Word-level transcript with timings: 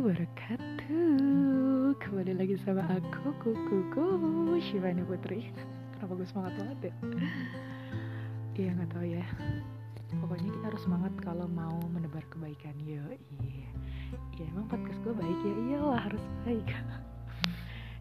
wabarakatuh. 0.00 1.94
Kembali 2.02 2.32
lagi 2.34 2.58
sama 2.66 2.82
aku 2.90 3.30
Kuku 3.38 4.06
Shivani 4.58 5.06
Putri. 5.06 5.54
Kenapa 5.94 6.18
gue 6.18 6.26
semangat 6.26 6.52
banget 6.58 6.78
ya? 6.90 6.94
Iya 8.58 8.70
gak 8.74 8.90
tau 8.90 9.06
ya. 9.06 9.22
Pokoknya 10.18 10.50
kita 10.50 10.66
harus 10.66 10.82
semangat 10.82 11.14
kalau 11.22 11.46
mau 11.46 11.78
menebar 11.94 12.26
kebaikan. 12.26 12.74
Yo 12.82 13.06
iya 13.38 13.70
Iya 14.34 14.50
emang 14.50 14.66
podcast 14.66 14.98
gue 15.06 15.14
baik 15.14 15.38
ya? 15.46 15.54
Iyalah 15.62 16.00
harus 16.10 16.24
baik. 16.42 16.68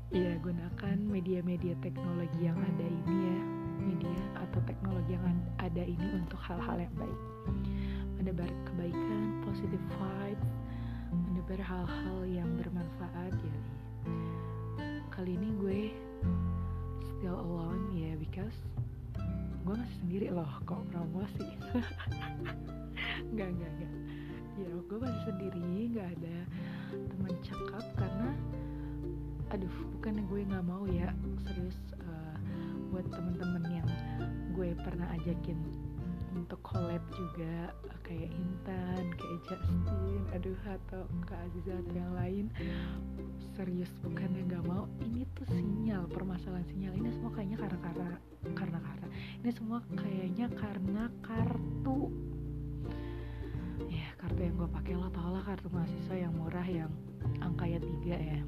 Iya 0.10 0.34
gunakan 0.41 0.98
media-media 0.98 1.78
teknologi 1.86 2.41
yang 2.41 2.57
ada 2.57 2.86
ini 2.89 3.16
ya. 3.21 3.39
Media 3.78 4.22
atau 4.41 4.59
teknologi 4.66 5.14
yang 5.14 5.38
ada 5.62 5.84
ini 5.86 6.08
untuk 6.17 6.41
hal-hal 6.41 6.89
yang 6.89 6.95
baik. 6.98 7.20
Menebar 8.17 8.50
kebaikan, 8.66 9.45
positive 9.45 9.86
vibes 9.98 10.62
menyebar 11.43 11.67
hal-hal 11.67 12.20
yang 12.23 12.47
bermanfaat 12.55 13.35
ya. 13.35 13.59
Kali 15.11 15.35
ini 15.35 15.52
gue 15.59 15.81
still 17.03 17.35
alone 17.35 17.91
ya 17.91 18.07
yeah, 18.07 18.16
because 18.16 18.55
gue 19.67 19.75
masih 19.75 19.97
sendiri 20.07 20.27
loh 20.31 20.47
kok 20.63 20.79
promosi. 20.88 21.43
Nggak 23.35 23.49
nggak 23.59 23.71
nggak. 23.75 23.93
Ya 24.55 24.71
gue 24.71 24.97
masih 25.03 25.21
sendiri 25.27 25.91
nggak 25.91 26.07
ada 26.16 26.38
teman 27.11 27.35
cakap 27.44 27.85
karena 27.99 28.30
aduh 29.52 29.75
bukan 29.99 30.23
gue 30.23 30.47
nggak 30.47 30.63
mau 30.63 30.88
ya. 30.88 31.11
Serius 31.44 31.75
uh, 32.07 32.39
buat 32.88 33.03
temen-temen 33.11 33.83
yang 33.83 33.89
gue 34.55 34.71
pernah 34.80 35.11
ajakin 35.19 35.59
collab 36.64 37.03
juga 37.14 37.75
kayak 38.03 38.31
Intan, 38.31 39.03
kayak 39.16 39.39
Justin, 39.47 40.22
aduh 40.36 40.59
atau 40.67 41.03
Kak 41.28 41.39
Aziza 41.47 41.75
atau 41.80 41.94
yang 41.95 42.14
lain. 42.16 42.45
Serius 43.53 43.92
bukan 44.02 44.33
yang 44.33 44.47
nggak 44.50 44.66
mau 44.66 44.89
ini 45.03 45.28
tuh 45.38 45.47
sinyal 45.52 46.08
permasalahan 46.09 46.66
sinyal. 46.72 46.94
Ini 46.97 47.09
semua 47.14 47.31
kayaknya 47.36 47.58
karena 47.59 47.80
karena 47.80 48.09
karena 48.56 48.80
karena. 48.81 49.08
Ini 49.44 49.52
semua 49.53 49.80
kayaknya 49.94 50.47
karena 50.58 51.03
kartu. 51.22 52.00
Ya 53.91 54.08
kartu 54.17 54.39
yang 54.41 54.56
gue 54.58 54.69
pakai 54.72 54.94
lo 54.97 55.09
tau 55.14 55.30
lah 55.36 55.44
kartu 55.45 55.67
mahasiswa 55.69 56.16
yang 56.16 56.34
murah 56.34 56.66
yang 56.66 56.91
angkanya 57.44 57.80
tiga 57.84 58.17
ya 58.17 58.39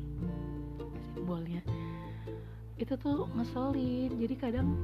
simbolnya. 1.13 1.61
Itu 2.75 2.99
tuh 2.99 3.31
ngeselin 3.35 4.19
jadi 4.19 4.35
kadang 4.35 4.75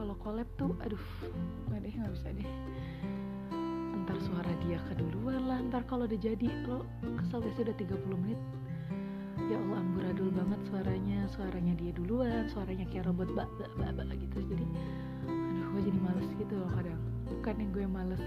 kalau 0.00 0.16
collab 0.16 0.48
tuh 0.56 0.72
aduh 0.80 1.04
nggak 1.68 1.84
deh 1.84 1.92
nggak 1.92 2.12
bisa 2.16 2.28
deh. 2.32 2.48
Ntar 4.00 4.16
suara 4.24 4.48
dia 4.64 4.80
keduluan 4.88 5.44
lah 5.44 5.60
ntar 5.68 5.84
kalau 5.84 6.08
udah 6.08 6.16
jadi 6.16 6.48
lo 6.64 6.88
kesel 7.20 7.44
gak 7.44 7.52
sih 7.52 7.68
udah 7.68 7.76
30 7.76 8.24
menit. 8.24 8.40
Ya 9.52 9.60
Allah 9.60 9.84
amburadul 9.84 10.32
banget 10.32 10.60
suaranya 10.72 11.28
suaranya 11.28 11.76
dia 11.76 11.92
duluan 11.92 12.48
suaranya 12.48 12.88
kayak 12.88 13.12
robot 13.12 13.28
bak 13.36 13.50
bak 13.60 13.72
bak 13.76 13.92
bak 13.92 14.08
gitu. 14.16 14.40
Jadi 14.40 14.64
aduh 15.28 15.68
gue 15.76 15.82
jadi 15.92 15.98
males 16.00 16.28
gitu 16.32 16.54
loh 16.56 16.70
kadang. 16.72 17.00
Bukan 17.28 17.54
yang 17.60 17.70
gue 17.76 17.84
males 17.84 18.22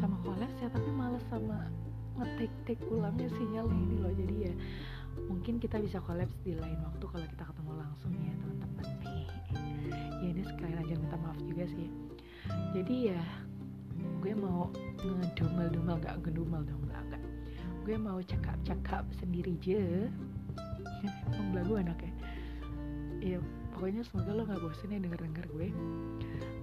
sama 0.00 0.16
collab 0.24 0.48
ya 0.64 0.72
tapi 0.72 0.88
males 0.96 1.24
sama 1.28 1.68
ngetik 2.16 2.52
tik 2.64 2.80
ulangnya 2.88 3.28
sinyal 3.36 3.68
ini 3.68 4.00
loh. 4.00 4.12
Jadi 4.16 4.36
ya 4.48 4.52
mungkin 5.28 5.60
kita 5.60 5.76
bisa 5.76 6.00
collab 6.00 6.32
di 6.40 6.56
lain 6.56 6.80
waktu 6.88 7.04
kalau 7.04 7.26
kita 7.28 7.44
ketemu 7.44 7.72
langsung 7.76 8.16
ya 8.16 8.32
nih 8.32 8.61
ya 10.22 10.28
ini 10.30 10.42
sekalian 10.46 10.78
aja 10.78 10.94
minta 10.94 11.18
maaf 11.18 11.38
juga 11.42 11.66
sih. 11.66 11.90
Jadi 12.72 13.12
ya 13.12 13.22
gue 14.22 14.32
mau 14.38 14.70
ngedumel-dumel 15.02 15.98
gak 15.98 16.22
ngedumel 16.22 16.62
dong 16.62 16.82
gak, 16.90 17.02
gak 17.10 17.22
gue 17.82 17.96
mau 17.98 18.18
cakap-cakap 18.22 19.02
sendiri 19.18 19.58
aja 19.58 20.06
emang 21.34 21.48
belagu 21.50 21.74
anaknya. 21.82 22.14
Ya 23.22 23.38
pokoknya 23.74 24.06
semoga 24.06 24.30
lo 24.34 24.42
gak 24.46 24.62
bosen 24.62 24.94
ya 24.94 25.02
denger-denger 25.02 25.46
gue. 25.50 25.68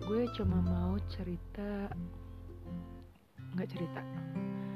Gue 0.07 0.21
cuma 0.39 0.63
mau 0.63 0.95
cerita 1.11 1.91
nggak 3.59 3.69
cerita. 3.75 4.01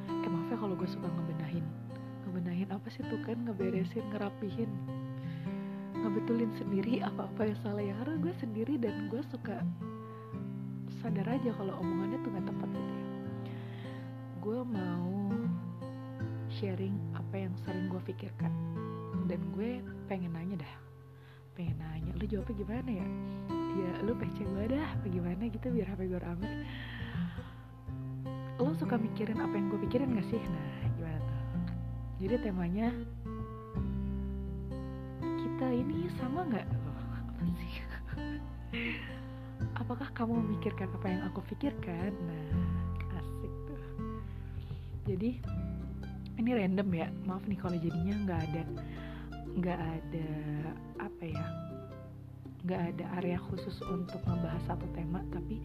Eh 0.10 0.30
maaf 0.30 0.50
ya 0.52 0.58
kalau 0.60 0.76
gue 0.76 0.90
suka 0.90 1.08
ngebenahin. 1.08 1.66
Ngebenahin 2.28 2.70
apa 2.74 2.88
sih 2.92 3.06
tuh 3.08 3.22
kan? 3.24 3.38
Ngeberesin 3.48 4.04
ngerapihin 4.12 4.70
ngebetulin 6.14 6.54
sendiri 6.62 7.02
apa-apa 7.02 7.50
yang 7.50 7.58
salah. 7.66 7.82
Ya 7.82 7.98
karena 7.98 8.22
gue 8.22 8.34
sendiri 8.38 8.78
dan 8.78 9.10
gue 9.10 9.26
suka 9.34 9.66
sadar 11.02 11.26
aja 11.26 11.50
kalau 11.58 11.74
omongannya 11.82 12.22
tuh 12.22 12.30
gak 12.38 12.46
tepat 12.46 12.70
gitu 12.70 12.94
ya. 12.94 13.06
Gue 14.38 14.60
mau 14.62 15.34
sharing 16.54 16.94
apa 17.18 17.34
yang 17.50 17.54
sering 17.66 17.90
gue 17.90 17.98
pikirkan. 18.14 18.54
Dan 19.26 19.42
gue 19.58 19.82
pengen 20.06 20.38
nanya 20.38 20.62
dah. 20.62 20.76
Pengen 21.58 21.82
nanya 21.82 22.14
lu 22.14 22.30
jawabnya 22.30 22.62
gimana 22.62 22.90
ya? 22.94 23.08
Ya 23.74 23.92
lu 24.06 24.14
PC 24.14 24.46
gue 24.46 24.70
dah 24.70 24.90
bagaimana 25.02 25.50
gitu 25.50 25.74
biar 25.74 25.98
HP 25.98 26.14
gue 26.14 26.22
rame. 26.22 26.50
Lo 28.62 28.70
suka 28.78 29.02
mikirin 29.02 29.42
apa 29.42 29.58
yang 29.58 29.66
gue 29.74 29.82
pikirin 29.90 30.14
gak 30.14 30.30
sih? 30.30 30.38
Nah 30.38 30.94
gimana 30.94 31.18
tuh? 31.26 31.42
Jadi 32.22 32.36
temanya 32.46 32.94
ini 35.74 36.06
sama 36.22 36.46
nggak? 36.46 36.68
Apa 39.74 39.94
apakah 39.94 40.10
kamu 40.18 40.42
memikirkan 40.42 40.90
apa 40.90 41.06
yang 41.06 41.22
aku 41.30 41.46
pikirkan? 41.54 42.10
Nah 42.26 42.50
asik 43.22 43.54
tuh. 43.70 43.84
Jadi 45.06 45.38
ini 46.42 46.50
random 46.50 46.90
ya. 46.94 47.08
Maaf 47.30 47.46
nih 47.46 47.60
kalau 47.62 47.78
jadinya 47.78 48.16
nggak 48.26 48.42
ada 48.50 48.64
nggak 49.54 49.80
ada 49.80 50.30
apa 50.98 51.24
ya? 51.30 51.46
Nggak 52.66 52.82
ada 52.90 53.06
area 53.22 53.38
khusus 53.38 53.78
untuk 53.86 54.18
ngebahas 54.26 54.66
satu 54.66 54.90
tema 54.98 55.22
tapi 55.30 55.62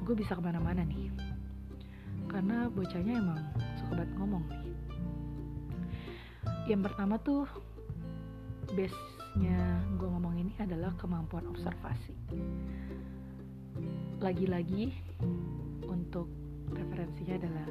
gue 0.00 0.14
bisa 0.16 0.32
ke 0.32 0.40
mana-mana 0.40 0.80
nih. 0.86 1.12
Karena 2.32 2.72
bocahnya 2.72 3.20
emang 3.20 3.40
suka 3.80 4.00
banget 4.00 4.10
ngomong 4.16 4.44
nih. 4.48 4.64
Yang 6.72 6.80
pertama 6.88 7.20
tuh 7.20 7.44
base-nya 8.74 9.84
gue 9.94 10.08
ngomong 10.08 10.34
ini 10.40 10.54
adalah 10.58 10.90
kemampuan 10.98 11.46
observasi. 11.46 12.14
Lagi-lagi 14.18 14.90
untuk 15.86 16.26
referensinya 16.72 17.38
adalah 17.38 17.66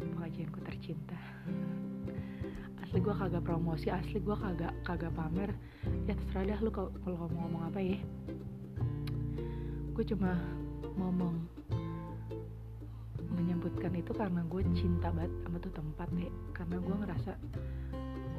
pengajianku 0.00 0.58
tercinta. 0.66 1.20
Asli 2.82 2.98
gue 2.98 3.14
kagak 3.14 3.44
promosi 3.46 3.86
asli 3.92 4.18
gue 4.18 4.34
kagak 4.34 4.74
kagak 4.82 5.12
pamer. 5.14 5.54
Ya 6.10 6.16
terserah 6.16 6.56
dah 6.56 6.58
lu 6.64 6.70
kalau 6.74 6.90
ngomong 7.06 7.40
ngomong 7.46 7.62
apa 7.70 7.78
ya. 7.78 7.98
Gue 9.94 10.04
cuma 10.08 10.34
ngomong 10.98 11.38
menyebutkan 13.30 13.94
itu 13.94 14.10
karena 14.10 14.42
gue 14.42 14.62
cinta 14.74 15.12
banget 15.14 15.30
sama 15.46 15.56
tuh 15.62 15.72
tempat 15.76 16.08
ya. 16.18 16.30
Karena 16.56 16.76
gue 16.82 16.94
ngerasa 17.04 17.32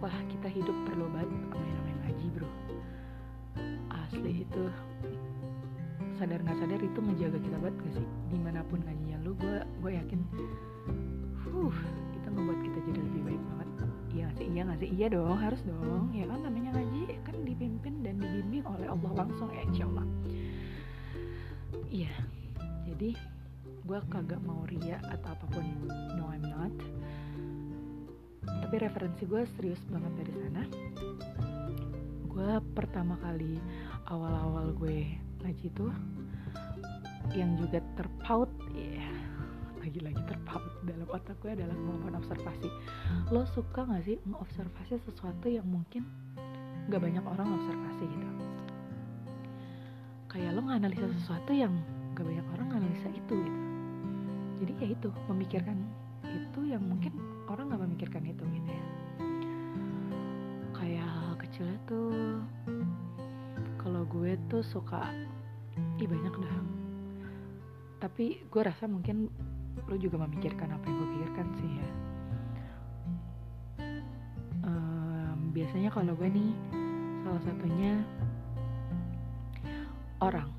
wah 0.02 0.18
kita 0.28 0.50
hidup 0.50 0.74
perlu 0.90 1.06
banget 1.14 1.30
yang 1.30 1.46
namanya 1.54 1.91
ngaji 2.12 2.28
bro. 2.36 2.50
Asli 3.88 4.44
itu 4.44 4.64
sadar 6.20 6.44
nggak 6.44 6.60
sadar 6.60 6.82
itu 6.84 7.00
menjaga 7.00 7.40
kita 7.40 7.58
banget 7.64 7.76
gak 7.88 7.94
sih? 7.96 8.08
Di 8.28 8.38
mana 8.44 8.60
pun 8.68 8.84
ngajinya 8.84 9.18
lu 9.24 9.32
gue 9.40 9.64
gue 9.80 9.92
yakin 9.96 10.20
huh 11.48 11.76
itu 12.12 12.28
ngebuat 12.28 12.60
kita 12.68 12.80
jadi 12.92 13.00
lebih 13.00 13.22
baik 13.32 13.42
banget. 13.48 13.70
Iya 14.12 14.22
gak 14.28 14.36
sih? 14.36 14.48
Iya 14.52 14.62
gak 14.68 14.80
sih? 14.84 14.90
Iya 14.92 15.08
dong 15.16 15.40
harus 15.40 15.62
dong. 15.64 16.04
Ya 16.12 16.28
kan 16.28 16.40
namanya 16.44 16.72
ngaji 16.76 17.02
kan 17.24 17.36
dipimpin 17.48 17.94
dan 18.04 18.16
dibimbing 18.20 18.64
oleh 18.68 18.88
Allah 18.92 19.12
langsung 19.24 19.48
ya 19.56 19.64
insya 19.64 19.88
Allah. 19.88 20.06
Iya. 21.88 22.12
Jadi 22.92 23.16
gue 23.88 24.00
kagak 24.12 24.44
mau 24.44 24.68
ria 24.68 25.00
atau 25.00 25.31
apa 25.31 25.46
pun. 25.48 25.64
No 26.19 26.28
I'm 26.28 26.44
not. 26.44 26.75
Tapi 28.44 28.75
referensi 28.84 29.24
gue 29.24 29.48
serius 29.56 29.80
banget 29.88 30.12
dari 30.19 30.31
sana 30.44 30.64
gue 32.42 32.58
pertama 32.74 33.14
kali 33.22 33.62
awal-awal 34.10 34.74
gue 34.74 35.14
ngaji 35.46 35.70
tuh 35.78 35.94
yang 37.38 37.54
juga 37.54 37.86
terpaut 37.94 38.50
ya 38.74 38.98
yeah, 38.98 39.14
lagi-lagi 39.78 40.18
terpaut 40.26 40.74
dalam 40.82 41.06
otak 41.14 41.38
gue 41.46 41.54
adalah 41.54 41.74
kemampuan 41.74 42.18
observasi. 42.18 42.70
Lo 43.30 43.46
suka 43.50 43.86
gak 43.86 44.06
sih 44.06 44.18
mengobservasi 44.26 45.06
sesuatu 45.06 45.50
yang 45.50 45.66
mungkin 45.70 46.06
gak 46.90 47.02
banyak 47.02 47.22
orang 47.22 47.46
observasi 47.62 48.10
gitu? 48.10 48.28
Kayak 50.30 50.58
lo 50.58 50.62
nganalisa 50.66 51.10
sesuatu 51.18 51.54
yang 51.54 51.74
gak 52.18 52.26
banyak 52.26 52.46
orang 52.58 52.68
nganalisa 52.78 53.10
itu 53.14 53.34
gitu. 53.38 53.62
Jadi 54.66 54.72
ya 54.82 54.88
itu 54.98 55.10
memikirkan 55.30 55.78
itu 56.26 56.60
yang 56.66 56.82
mungkin 56.86 57.14
orang 57.50 57.70
gak 57.70 57.82
memikirkan 57.86 58.26
itu 58.26 58.44
gitu 58.50 58.70
ya. 58.70 58.86
Kayak 60.78 61.06
hal 61.10 61.34
kecilnya 61.42 61.78
tuh 61.90 62.20
gue 64.21 64.38
tuh 64.53 64.62
suka 64.62 65.01
ih 65.97 66.06
banyak 66.06 66.29
dah. 66.38 66.57
Tapi 68.06 68.45
gue 68.45 68.62
rasa 68.62 68.85
mungkin 68.85 69.33
lo 69.89 69.97
juga 69.97 70.21
memikirkan 70.21 70.69
apa 70.69 70.85
yang 70.85 70.97
gue 71.01 71.09
pikirkan 71.18 71.47
sih 71.57 71.71
ya. 71.73 71.89
Biasanya 75.51 75.89
kalau 75.91 76.13
gue 76.15 76.29
nih 76.31 76.53
salah 77.25 77.41
satunya 77.44 78.06
orang. 80.21 80.50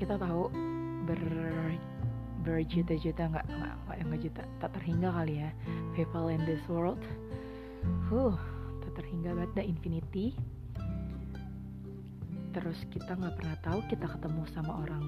Kita 0.00 0.16
tahu 0.16 0.48
ber 1.04 1.20
berjuta-juta 2.42 3.28
nggak 3.28 3.46
nggak 3.46 3.76
nggak 4.08 4.20
juta 4.24 4.42
tak 4.58 4.72
terhingga 4.72 5.12
kali 5.12 5.44
ya. 5.44 5.50
People 5.92 6.32
in 6.32 6.42
this 6.48 6.64
world. 6.66 7.00
Huh 8.08 8.34
tak 8.82 9.04
terhingga 9.04 9.36
banget 9.36 9.52
the 9.52 9.64
infinity 9.68 10.26
terus 12.56 12.88
kita 12.88 13.12
nggak 13.12 13.36
pernah 13.36 13.56
tahu 13.60 13.84
kita 13.92 14.08
ketemu 14.08 14.48
sama 14.56 14.80
orang 14.80 15.04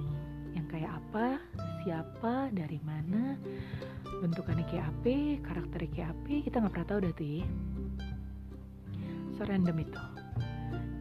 yang 0.53 0.69
kayak 0.69 1.01
apa 1.01 1.41
siapa 1.81 2.53
dari 2.53 2.77
mana 2.85 3.41
bentukannya 4.21 4.69
kayak 4.69 4.93
apa 4.93 5.41
karakternya 5.49 5.91
kayak 5.97 6.11
apa 6.13 6.33
kita 6.45 6.57
nggak 6.61 6.73
pernah 6.77 6.89
tahu 6.93 7.01
dah 7.09 7.15
tuh 7.17 7.25
ya 7.25 7.47
itu. 9.81 10.03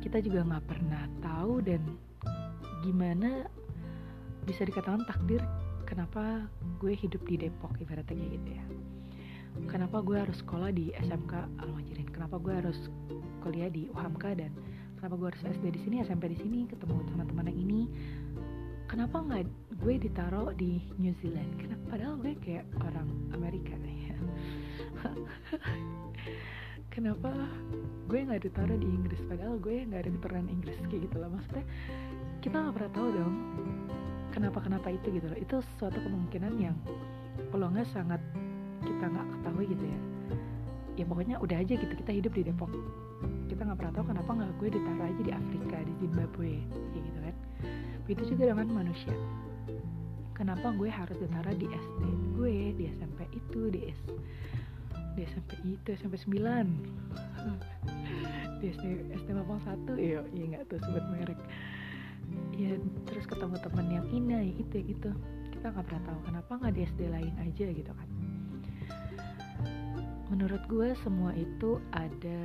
Kita 0.08 0.18
juga 0.24 0.40
nggak 0.48 0.66
pernah 0.72 1.04
tahu 1.20 1.60
dan 1.68 1.82
gimana 2.86 3.44
bisa 4.48 4.64
dikatakan 4.64 5.04
takdir 5.04 5.44
kenapa 5.84 6.48
gue 6.80 6.96
hidup 6.96 7.20
di 7.28 7.36
Depok 7.44 7.76
ibaratnya 7.84 8.16
kayak 8.16 8.32
gitu 8.40 8.50
ya. 8.56 8.66
Kenapa 9.68 10.00
gue 10.06 10.16
harus 10.16 10.40
sekolah 10.40 10.70
di 10.70 10.94
SMK 10.96 11.60
Almajirin 11.60 12.08
kenapa 12.14 12.38
gue 12.38 12.54
harus 12.54 12.78
kuliah 13.42 13.74
di 13.74 13.90
UHAMK 13.90 14.24
dan 14.38 14.54
kenapa 14.98 15.14
gue 15.14 15.28
harus 15.30 15.44
SD 15.46 15.66
di 15.78 15.82
sini 15.86 15.96
SMP 16.02 16.34
di 16.34 16.38
sini 16.42 16.60
ketemu 16.66 17.06
teman-teman 17.14 17.46
yang 17.54 17.60
ini. 17.62 17.82
Kenapa 18.88 19.20
nggak 19.20 19.44
gue 19.84 19.96
ditaruh 20.00 20.56
di 20.58 20.80
New 20.98 21.14
Zealand? 21.22 21.52
Kenapa? 21.60 21.84
Padahal 21.92 22.16
gue 22.24 22.34
kayak 22.40 22.66
orang 22.82 23.08
Amerika 23.36 23.76
ya 23.78 24.16
kenapa 26.96 27.30
gue 28.10 28.20
nggak 28.26 28.42
ditaruh 28.48 28.80
di 28.80 28.88
Inggris? 28.88 29.22
Padahal 29.28 29.60
gue 29.62 29.86
nggak 29.86 30.02
ada 30.02 30.10
keturunan 30.18 30.48
Inggris 30.50 30.80
kayak 30.90 31.02
gitu 31.06 31.16
loh. 31.22 31.30
Maksudnya 31.30 31.66
kita 32.42 32.56
nggak 32.58 32.74
pernah 32.74 32.92
tahu 32.96 33.08
dong 33.14 33.36
kenapa 34.34 34.58
kenapa 34.64 34.88
itu 34.90 35.08
gitu 35.14 35.28
loh. 35.30 35.38
Itu 35.38 35.56
suatu 35.78 36.00
kemungkinan 36.02 36.54
yang 36.58 36.76
peluangnya 37.54 37.86
sangat 37.92 38.24
kita 38.82 39.06
nggak 39.06 39.28
ketahui 39.36 39.66
gitu 39.70 39.86
ya. 39.86 40.00
Ya 40.98 41.06
pokoknya 41.06 41.36
udah 41.38 41.58
aja 41.62 41.74
gitu 41.78 41.94
kita 41.94 42.12
hidup 42.16 42.34
di 42.34 42.50
Depok 42.50 42.72
kita 43.58 43.74
nggak 43.74 43.80
pernah 43.82 43.96
tahu 43.98 44.06
kenapa 44.14 44.32
nggak 44.38 44.54
gue 44.62 44.70
ditaruh 44.70 45.06
aja 45.10 45.22
di 45.26 45.34
Afrika 45.34 45.78
di 45.82 45.94
Zimbabwe 45.98 46.62
kayak 46.62 47.04
gitu 47.10 47.20
kan. 47.26 47.36
Begitu 48.06 48.24
juga 48.30 48.44
dengan 48.54 48.70
manusia. 48.70 49.16
Kenapa 50.38 50.68
gue 50.78 50.90
harus 50.94 51.18
ditaruh 51.18 51.58
di 51.58 51.66
SD 51.66 52.02
gue 52.38 52.58
di 52.78 52.84
SMP 52.94 53.26
itu 53.34 53.62
di 53.74 53.90
S 53.90 53.98
di 55.18 55.26
SMP 55.26 55.58
itu 55.66 55.90
SMP 55.90 56.22
9 56.22 56.38
di 58.62 58.66
SD 58.70 58.86
SD 59.26 59.30
81 59.34 59.90
iya 59.98 60.22
iya 60.38 60.44
nggak 60.54 60.70
tuh 60.70 60.78
sebut 60.78 61.02
merek. 61.10 61.42
Ya 62.62 62.78
terus 63.10 63.26
ketemu 63.26 63.58
temen 63.58 63.88
yang 63.90 64.06
ini 64.14 64.32
yang 64.38 64.54
itu 64.54 64.74
yang 64.78 64.90
itu. 64.94 65.10
Kita 65.58 65.74
nggak 65.74 65.86
pernah 65.90 66.04
tahu 66.06 66.20
kenapa 66.30 66.52
nggak 66.62 66.74
di 66.78 66.82
SD 66.94 67.10
lain 67.10 67.34
aja 67.42 67.66
gitu 67.74 67.90
kan. 67.90 68.10
Menurut 70.30 70.62
gue 70.70 70.94
semua 71.02 71.34
itu 71.34 71.82
ada 71.98 72.38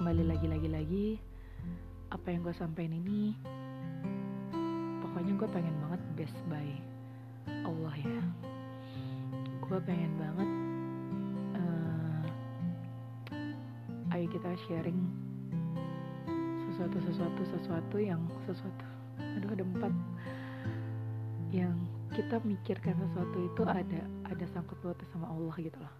kembali 0.00 0.32
lagi 0.32 0.48
lagi 0.48 0.68
lagi. 0.72 1.06
Apa 2.08 2.32
yang 2.32 2.40
gue 2.40 2.56
sampaikan 2.56 3.04
ini 3.04 3.36
pokoknya 5.04 5.36
gue 5.36 5.48
pengen 5.52 5.76
banget 5.76 6.00
best 6.16 6.40
by 6.48 6.64
Allah 7.68 7.92
ya. 8.00 8.20
Gue 9.60 9.76
pengen 9.84 10.16
banget 10.16 10.50
uh, 11.52 12.24
ayo 14.16 14.24
kita 14.32 14.56
sharing 14.64 14.96
sesuatu 16.64 16.96
sesuatu 17.04 17.42
sesuatu 17.52 17.96
yang 18.00 18.24
sesuatu. 18.48 18.84
Aduh 19.20 19.52
ada 19.52 19.68
empat. 19.68 19.92
Yang 21.52 21.76
kita 22.16 22.40
mikirkan 22.48 22.96
sesuatu 23.04 23.36
itu 23.36 23.62
ada 23.68 24.00
ada 24.32 24.44
sangkut 24.48 24.80
pautnya 24.80 25.04
sama 25.12 25.28
Allah 25.28 25.60
gitu 25.60 25.76
loh 25.76 25.99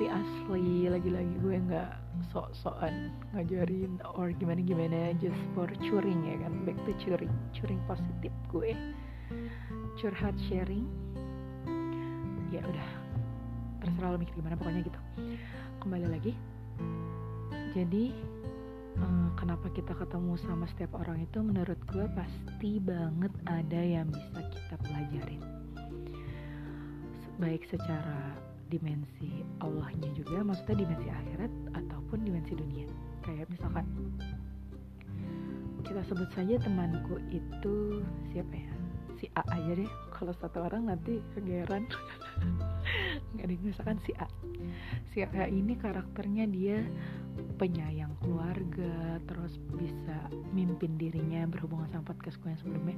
tapi 0.00 0.16
asli 0.16 0.88
lagi-lagi 0.88 1.34
gue 1.44 1.60
nggak 1.60 1.92
sok-sokan 2.32 3.12
ngajarin 3.36 4.00
or 4.16 4.32
gimana-gimana 4.32 5.12
just 5.20 5.36
for 5.52 5.68
curing 5.76 6.24
ya 6.24 6.40
kan. 6.40 6.64
Back 6.64 6.80
to 6.88 6.96
curing 7.04 7.28
curing 7.52 7.76
positif 7.84 8.32
gue. 8.48 8.72
Curhat 10.00 10.32
sharing. 10.48 10.88
Ya 12.48 12.64
udah 12.64 12.88
terserah 13.84 14.16
lo 14.16 14.24
mikir 14.24 14.40
gimana 14.40 14.56
pokoknya 14.56 14.88
gitu. 14.88 15.00
Kembali 15.84 16.08
lagi. 16.08 16.32
Jadi 17.76 18.16
eh, 18.96 19.28
kenapa 19.36 19.68
kita 19.76 19.92
ketemu 20.00 20.32
sama 20.40 20.64
setiap 20.72 20.96
orang 20.96 21.28
itu 21.28 21.44
menurut 21.44 21.76
gue 21.92 22.08
pasti 22.16 22.80
banget 22.80 23.36
ada 23.44 23.80
yang 23.84 24.08
bisa 24.08 24.48
kita 24.48 24.80
pelajarin. 24.80 25.44
Baik 27.36 27.68
secara 27.68 28.48
dimensi 28.70 29.42
Allahnya 29.58 30.14
juga 30.14 30.46
maksudnya 30.46 30.86
dimensi 30.86 31.08
akhirat 31.10 31.52
ataupun 31.74 32.18
dimensi 32.22 32.54
dunia. 32.54 32.86
Kayak 33.26 33.50
misalkan 33.50 33.84
kita 35.82 36.06
sebut 36.06 36.30
saja 36.30 36.54
temanku 36.62 37.18
itu 37.34 37.98
siapa 38.30 38.54
ya? 38.54 38.72
Si 39.18 39.26
A 39.34 39.42
aja 39.50 39.74
deh. 39.74 39.90
Kalau 40.14 40.32
satu 40.38 40.62
orang 40.62 40.86
nanti 40.86 41.18
kegeran 41.34 41.90
nggak 43.36 43.46
ada 43.46 43.54
misalkan 43.62 43.98
si 44.02 44.12
A. 44.18 44.26
Si 45.14 45.18
A 45.22 45.46
ini 45.46 45.78
karakternya 45.78 46.44
dia 46.50 46.82
penyayang 47.56 48.12
keluarga 48.24 49.20
terus 49.28 49.60
bisa 49.76 50.16
mimpin 50.52 50.96
dirinya 50.96 51.46
berhubungan 51.48 51.88
sama 51.92 52.04
podcast 52.12 52.40
gue 52.40 52.52
yang 52.52 52.60
sebelumnya 52.60 52.96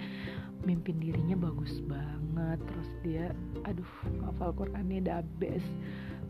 mimpin 0.63 0.97
dirinya 0.99 1.37
bagus 1.37 1.83
banget 1.87 2.59
terus 2.67 2.91
dia 3.03 3.25
aduh 3.67 3.93
hafal 4.27 4.55
Qurannya 4.55 5.03
the 5.03 5.19
best 5.43 5.69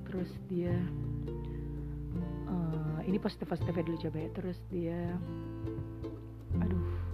terus 0.08 0.28
dia 0.49 0.75
uh, 2.49 3.00
ini 3.04 3.16
positif 3.20 3.49
positifnya 3.49 3.84
dulu 3.87 3.99
coba 4.08 4.19
ya 4.19 4.31
terus 4.37 4.58
dia 4.69 5.00
aduh 6.61 7.12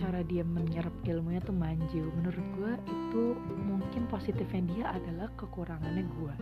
cara 0.00 0.24
dia 0.24 0.40
menyerap 0.40 0.92
ilmunya 1.04 1.44
tuh 1.44 1.52
manjil. 1.52 2.08
Menurut 2.16 2.46
gue 2.56 2.72
itu 2.88 3.24
mungkin 3.68 4.08
positifnya 4.08 4.62
dia 4.72 4.84
adalah 4.96 5.28
kekurangannya 5.36 6.08
gue 6.08 6.34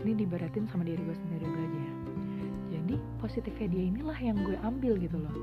ini 0.00 0.16
dibaratin 0.16 0.64
sama 0.72 0.80
diri 0.80 1.02
gue 1.04 1.12
sendiri 1.12 1.44
belajar 1.44 1.92
jadi 2.90 3.06
positifnya 3.22 3.68
dia 3.70 3.84
inilah 3.86 4.18
yang 4.18 4.38
gue 4.42 4.58
ambil 4.66 4.98
gitu 4.98 5.14
loh. 5.14 5.34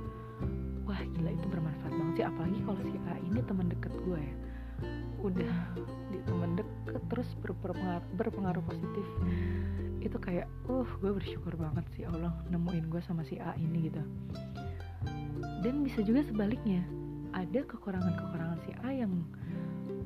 Wah 0.84 1.00
gila 1.16 1.32
itu 1.32 1.48
bermanfaat 1.48 1.96
banget 1.96 2.14
sih. 2.20 2.26
Apalagi 2.28 2.60
kalau 2.68 2.82
si 2.84 2.98
A 3.08 3.16
ini 3.24 3.40
teman 3.48 3.72
deket 3.72 3.94
gue 4.04 4.20
ya. 4.20 4.36
Udah 5.24 5.56
di 6.12 6.20
teman 6.28 6.60
deket 6.60 7.00
terus 7.08 7.30
berpengaruh, 7.40 8.04
berpengaruh 8.20 8.64
positif. 8.68 9.06
Itu 10.04 10.20
kayak 10.20 10.52
uh 10.68 10.88
gue 11.00 11.12
bersyukur 11.16 11.56
banget 11.56 11.88
sih 11.96 12.04
Allah 12.04 12.36
nemuin 12.52 12.92
gue 12.92 13.00
sama 13.08 13.24
si 13.24 13.40
A 13.40 13.56
ini 13.56 13.88
gitu. 13.88 14.04
Dan 15.64 15.88
bisa 15.88 16.04
juga 16.04 16.28
sebaliknya 16.28 16.84
ada 17.38 17.60
kekurangan-kekurangan 17.70 18.58
si 18.66 18.74
A 18.82 18.90
yang 18.90 19.14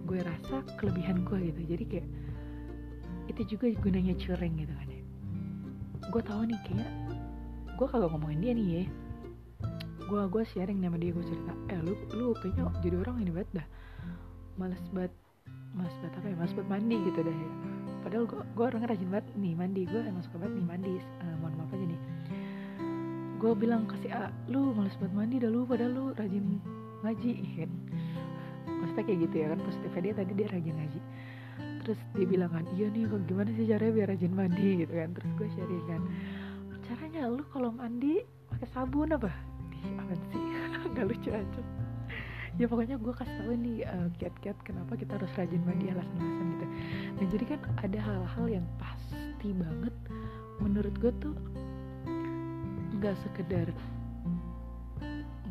gue 0.03 0.19
rasa 0.19 0.67
kelebihan 0.75 1.23
gue 1.23 1.39
gitu. 1.47 1.61
Jadi 1.63 1.83
kayak 1.87 2.07
itu 3.31 3.41
juga 3.55 3.71
gunanya 3.79 4.13
curing 4.19 4.53
gitu 4.59 4.73
kan 4.75 4.87
ya. 4.91 5.01
Gue 6.11 6.21
tahu 6.21 6.41
nih 6.43 6.59
kayak 6.67 6.91
gue 7.79 7.87
kagak 7.87 8.11
ngomongin 8.11 8.39
dia 8.43 8.51
nih 8.51 8.67
ya. 8.67 8.83
Gue 10.11 10.21
gue 10.27 10.43
sharing 10.43 10.83
sama 10.83 10.99
dia 10.99 11.15
gue 11.15 11.23
cerita 11.23 11.53
eh 11.71 11.79
lu 11.79 11.95
lu 12.11 12.35
kayaknya 12.43 12.67
jadi 12.83 12.95
orang 12.99 13.15
ini 13.23 13.31
banget 13.31 13.63
dah. 13.63 13.67
Males 14.59 14.83
banget 14.91 15.13
males 15.71 15.95
banget 16.03 16.13
apa 16.19 16.27
ya 16.27 16.35
males 16.35 16.51
banget 16.51 16.69
mandi 16.69 16.97
gitu 17.07 17.19
dah 17.23 17.35
ya. 17.35 17.49
Padahal 18.03 18.23
gue 18.27 18.41
gue 18.43 18.65
orangnya 18.67 18.89
rajin 18.91 19.07
banget 19.07 19.27
nih 19.39 19.53
mandi. 19.55 19.81
Gue 19.87 20.01
emang 20.03 20.23
suka 20.27 20.35
banget 20.43 20.53
nih 20.59 20.67
mandi. 20.67 20.93
Uh, 21.23 21.35
mohon 21.39 21.53
maaf 21.55 21.71
aja 21.71 21.85
nih. 21.87 22.01
Gue 23.39 23.51
bilang 23.55 23.87
kasih 23.87 24.11
A 24.11 24.27
lu 24.51 24.75
males 24.75 24.93
banget 24.99 25.15
mandi 25.15 25.35
dah 25.39 25.47
lu. 25.47 25.63
Padahal 25.63 25.91
lu 25.95 26.05
rajin 26.19 26.59
ngaji. 27.03 27.31
Kan 27.59 27.71
maksudnya 28.81 29.03
kayak 29.05 29.19
gitu 29.29 29.35
ya 29.37 29.47
kan 29.53 29.59
positifnya 29.61 30.01
dia 30.01 30.13
tadi 30.17 30.31
dia 30.37 30.47
rajin 30.49 30.75
ngaji. 30.77 30.99
Terus 31.81 31.99
dia 32.13 32.25
bilang 32.29 32.51
kan 32.53 32.65
iya 32.77 32.87
nih 32.93 33.03
gimana 33.25 33.49
sih 33.57 33.65
caranya 33.65 33.93
biar 33.93 34.07
rajin 34.13 34.33
mandi? 34.33 34.69
Gitu 34.85 34.93
kan. 34.93 35.09
Terus 35.17 35.31
gue 35.37 35.47
sharing 35.57 35.85
kan 35.89 36.01
caranya 36.91 37.31
lu 37.31 37.43
kalau 37.53 37.71
mandi 37.71 38.19
pakai 38.51 38.67
sabun 38.75 39.15
apa? 39.15 39.31
Ih, 39.71 39.95
apa 39.95 40.13
sih? 40.29 40.43
Nggak 40.91 41.05
lucu 41.07 41.29
aja. 41.31 41.61
Ya 42.59 42.67
pokoknya 42.67 42.99
gue 42.99 43.13
kasih 43.15 43.37
tau 43.47 43.55
nih 43.55 43.87
uh, 43.87 44.07
kiat-kiat 44.19 44.57
kenapa 44.67 44.99
kita 44.99 45.15
harus 45.15 45.31
rajin 45.39 45.63
mandi 45.63 45.87
alasan-alasan 45.87 46.45
gitu. 46.51 46.65
Dan 47.15 47.25
jadi 47.31 47.45
kan 47.55 47.59
ada 47.79 47.99
hal-hal 48.03 48.45
yang 48.59 48.65
pasti 48.75 49.49
banget 49.55 49.95
menurut 50.59 50.93
gue 50.99 51.11
tuh 51.23 51.35
nggak 52.99 53.15
sekedar 53.23 53.71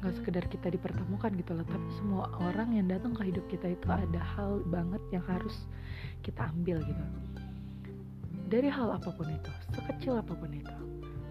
nggak 0.00 0.14
sekedar 0.16 0.44
kita 0.48 0.72
dipertemukan 0.72 1.30
gitu 1.36 1.52
loh 1.52 1.66
tapi 1.68 1.88
semua 2.00 2.24
orang 2.40 2.72
yang 2.72 2.88
datang 2.88 3.12
ke 3.12 3.28
hidup 3.28 3.44
kita 3.52 3.76
itu 3.76 3.86
ada 3.88 4.20
hal 4.36 4.64
banget 4.68 5.02
yang 5.12 5.24
harus 5.28 5.68
kita 6.24 6.48
ambil 6.56 6.80
gitu. 6.84 7.04
Dari 8.50 8.66
hal 8.66 8.96
apa 8.96 9.14
pun 9.14 9.28
itu 9.30 9.52
sekecil 9.76 10.18
apa 10.18 10.34
pun 10.34 10.50
itu 10.50 10.76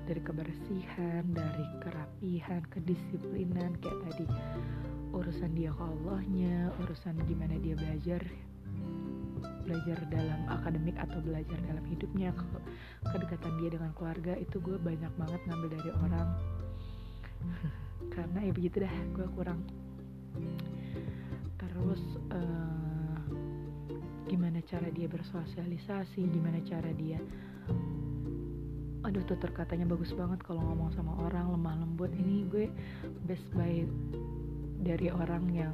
dari 0.09 0.25
kebersihan 0.25 1.21
dari 1.29 1.65
kerapihan 1.85 2.65
kedisiplinan 2.73 3.77
kayak 3.77 3.99
tadi 4.09 4.25
urusan 5.13 5.53
dia 5.53 5.69
ke 5.69 5.83
Allahnya 5.85 6.73
urusan 6.81 7.13
gimana 7.29 7.53
dia 7.61 7.77
belajar 7.77 8.25
belajar 9.69 10.01
dalam 10.09 10.41
akademik 10.49 10.97
atau 10.97 11.21
belajar 11.21 11.61
dalam 11.61 11.85
hidupnya 11.85 12.33
ke 12.33 12.45
kedekatan 13.13 13.53
dia 13.61 13.69
dengan 13.77 13.93
keluarga 13.93 14.33
itu 14.41 14.57
gue 14.57 14.81
banyak 14.81 15.13
banget 15.13 15.41
ngambil 15.45 15.69
dari 15.77 15.91
orang 16.01 16.27
karena 18.07 18.39
ya 18.47 18.51
begitu 18.55 18.83
dah 18.83 18.95
gue 19.15 19.27
kurang. 19.35 19.61
Terus 21.59 22.01
uh, 22.31 23.19
gimana 24.29 24.61
cara 24.63 24.87
dia 24.93 25.09
bersosialisasi 25.09 26.21
gimana 26.29 26.61
cara 26.61 26.93
dia 26.93 27.17
aduh 28.99 29.25
tutur 29.25 29.49
katanya 29.55 29.89
bagus 29.89 30.13
banget 30.13 30.37
kalau 30.45 30.61
ngomong 30.61 30.93
sama 30.93 31.15
orang 31.23 31.49
lemah 31.49 31.75
lembut. 31.81 32.11
Ini 32.13 32.45
gue 32.51 32.67
best 33.25 33.47
by 33.55 33.87
dari 34.83 35.09
orang 35.09 35.49
yang 35.49 35.73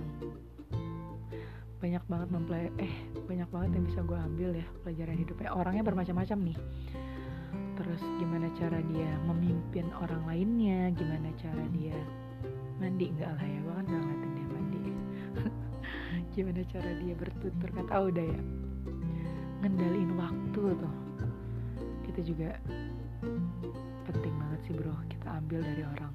banyak 1.83 2.01
banget 2.07 2.29
mempelai 2.31 2.71
eh 2.79 2.93
banyak 3.27 3.49
banget 3.51 3.69
yang 3.77 3.85
bisa 3.85 3.99
gue 4.05 4.17
ambil 4.17 4.49
ya 4.55 4.65
pelajaran 4.85 5.17
hidupnya. 5.19 5.49
Orangnya 5.51 5.83
bermacam-macam 5.83 6.37
nih 6.53 6.57
terus 7.75 8.01
gimana 8.17 8.47
cara 8.55 8.79
dia 8.87 9.11
memimpin 9.27 9.91
orang 9.99 10.23
lainnya? 10.23 10.91
Gimana 10.95 11.29
cara 11.35 11.63
dia 11.75 11.95
mandi? 12.79 13.11
Enggak 13.11 13.35
lah 13.35 13.45
ya 13.45 13.59
gue 13.59 13.73
kan 13.75 13.85
gak 13.85 14.01
ngeliatin 14.01 14.31
dia 14.31 14.47
mandi. 14.49 14.83
Gimana 16.35 16.61
cara 16.71 16.91
dia 17.03 17.13
bertutur 17.15 17.69
kata 17.75 17.93
oh, 17.99 18.07
udah 18.07 18.25
ya. 18.25 18.41
Ngendaliin 19.63 20.11
waktu 20.15 20.61
tuh. 20.79 20.95
Itu 22.07 22.19
juga 22.33 22.55
penting 24.07 24.33
banget 24.39 24.59
sih 24.67 24.73
bro. 24.75 24.95
Kita 25.11 25.27
ambil 25.43 25.59
dari 25.59 25.83
orang. 25.83 26.13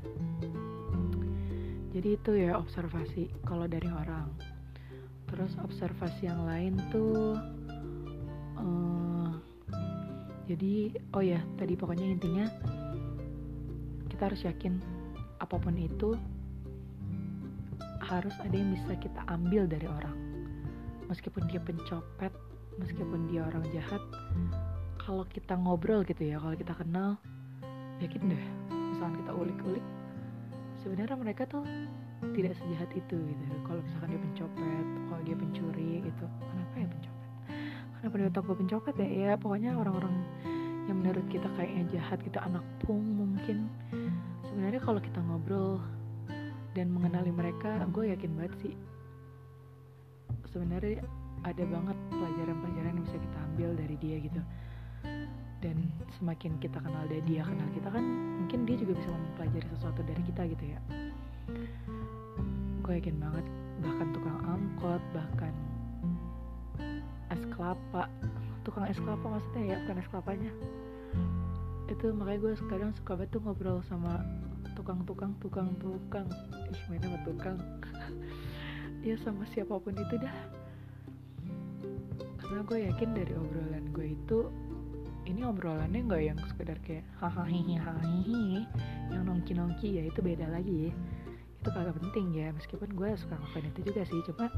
Jadi 1.90 2.09
itu 2.14 2.31
ya 2.38 2.55
observasi 2.57 3.29
kalau 3.43 3.67
dari 3.67 3.90
orang. 3.90 4.31
Terus 5.26 5.55
observasi 5.62 6.26
yang 6.26 6.43
lain 6.47 6.79
tuh 6.90 7.38
uh, 8.59 9.10
jadi 10.50 10.99
oh 11.14 11.23
ya 11.23 11.38
tadi 11.54 11.78
pokoknya 11.78 12.11
intinya 12.11 12.50
kita 14.11 14.35
harus 14.35 14.42
yakin 14.42 14.83
apa 15.38 15.54
pun 15.54 15.78
itu 15.78 16.19
harus 18.02 18.35
ada 18.42 18.50
yang 18.50 18.75
bisa 18.75 18.99
kita 18.99 19.23
ambil 19.30 19.71
dari 19.71 19.87
orang. 19.87 20.19
Meskipun 21.07 21.47
dia 21.47 21.62
pencopet 21.62 22.35
meskipun 22.83 23.30
dia 23.30 23.47
orang 23.47 23.62
jahat 23.71 24.02
kalau 24.99 25.23
kita 25.30 25.54
ngobrol 25.54 26.02
gitu 26.02 26.35
ya 26.35 26.42
kalau 26.42 26.59
kita 26.59 26.75
kenal 26.75 27.14
yakin 28.02 28.35
deh 28.35 28.45
misalkan 28.75 29.23
kita 29.23 29.33
ulik-ulik 29.37 29.85
sebenarnya 30.83 31.14
mereka 31.14 31.47
tuh 31.47 31.62
tidak 32.35 32.59
sejahat 32.59 32.90
itu 32.99 33.16
gitu. 33.23 33.42
Kalau 33.71 33.78
misalkan 33.87 34.19
dia 34.19 34.21
pencopet 34.26 34.87
kalau 35.07 35.23
dia 35.23 35.37
pencuri 35.38 35.90
gitu 36.02 36.26
kenapa 36.26 36.75
ya 36.75 36.88
pencopet 36.90 37.20
kenapa 38.00 38.16
dia 38.16 38.33
takut 38.33 38.57
pencopet 38.57 38.97
ya? 38.97 39.09
Ya 39.09 39.30
pokoknya 39.37 39.76
orang-orang 39.76 40.16
yang 40.88 41.04
menurut 41.04 41.28
kita 41.28 41.47
kayaknya 41.54 42.00
jahat 42.00 42.19
kita 42.25 42.40
anak 42.40 42.64
pung 42.80 43.04
mungkin. 43.04 43.69
Sebenarnya 44.49 44.80
kalau 44.80 44.99
kita 44.99 45.21
ngobrol 45.21 45.78
dan 46.73 46.88
mengenali 46.88 47.28
mereka 47.28 47.83
gue 47.92 48.14
yakin 48.14 48.33
banget 48.38 48.54
sih 48.62 48.75
sebenarnya 50.50 51.02
ada 51.47 51.64
banget 51.64 51.97
pelajaran-pelajaran 52.12 52.92
yang 53.00 53.07
bisa 53.07 53.19
kita 53.19 53.38
ambil 53.52 53.71
dari 53.78 53.97
dia 54.02 54.16
gitu. 54.21 54.40
Dan 55.61 55.76
semakin 56.16 56.57
kita 56.57 56.80
kenal 56.80 57.04
dari 57.04 57.23
dia 57.28 57.45
kenal 57.45 57.69
kita 57.76 57.88
kan 57.92 58.04
mungkin 58.40 58.64
dia 58.64 58.76
juga 58.80 58.97
bisa 58.97 59.09
mempelajari 59.12 59.66
sesuatu 59.76 60.00
dari 60.04 60.23
kita 60.25 60.42
gitu 60.49 60.64
ya. 60.73 60.78
Gue 62.80 62.92
yakin 62.99 63.16
banget 63.21 63.47
bahkan 63.80 64.09
tukang 64.12 64.38
angkot 64.45 65.02
bahkan 65.12 65.52
kelapa. 67.61 68.09
Tukang 68.64 68.88
es 68.88 68.97
kelapa 68.97 69.37
maksudnya 69.37 69.62
ya 69.69 69.76
bukan 69.85 70.00
es 70.00 70.09
kelapanya. 70.09 70.52
Itu 71.93 72.17
makanya 72.17 72.38
gue 72.40 72.52
sekarang 72.57 72.90
suka 72.97 73.21
banget 73.21 73.37
tuh 73.37 73.45
ngobrol 73.45 73.85
sama 73.85 74.25
tukang-tukang 74.73 75.37
tukang-tukang. 75.45 76.25
Ih 76.73 76.83
main 76.88 77.05
sama 77.05 77.21
tukang. 77.29 77.59
Ya 79.00 79.17
sama 79.17 79.49
siapa 79.49 79.81
pun 79.81 79.97
itu 79.97 80.21
dah. 80.21 80.37
Karena 82.37 82.61
gue 82.69 82.79
yakin 82.85 83.17
dari 83.17 83.33
obrolan 83.33 83.88
gue 83.97 84.12
itu 84.12 84.52
ini 85.25 85.40
obrolannya 85.40 86.05
nggak 86.05 86.21
yang 86.21 86.37
sekedar 86.45 86.76
kayak 86.85 87.09
hahaha 87.17 87.49
hihi 87.49 88.61
yang 89.09 89.25
nongki 89.25 89.57
nongki 89.57 89.88
ya 89.97 90.02
itu 90.05 90.21
beda 90.21 90.52
lagi 90.52 90.88
ya. 90.88 90.93
Itu 91.64 91.73
kagak 91.73 91.97
penting 91.97 92.37
ya 92.37 92.52
meskipun 92.52 92.93
gue 92.93 93.09
suka 93.17 93.40
ngelakuin 93.40 93.73
itu 93.73 93.81
juga 93.88 94.02
sih 94.05 94.21
cuma 94.29 94.52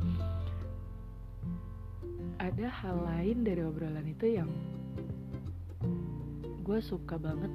ada 2.42 2.66
hal 2.66 2.96
lain 3.06 3.46
dari 3.46 3.62
obrolan 3.62 4.02
itu 4.02 4.34
yang 4.42 4.50
gue 6.66 6.78
suka 6.82 7.14
banget 7.14 7.54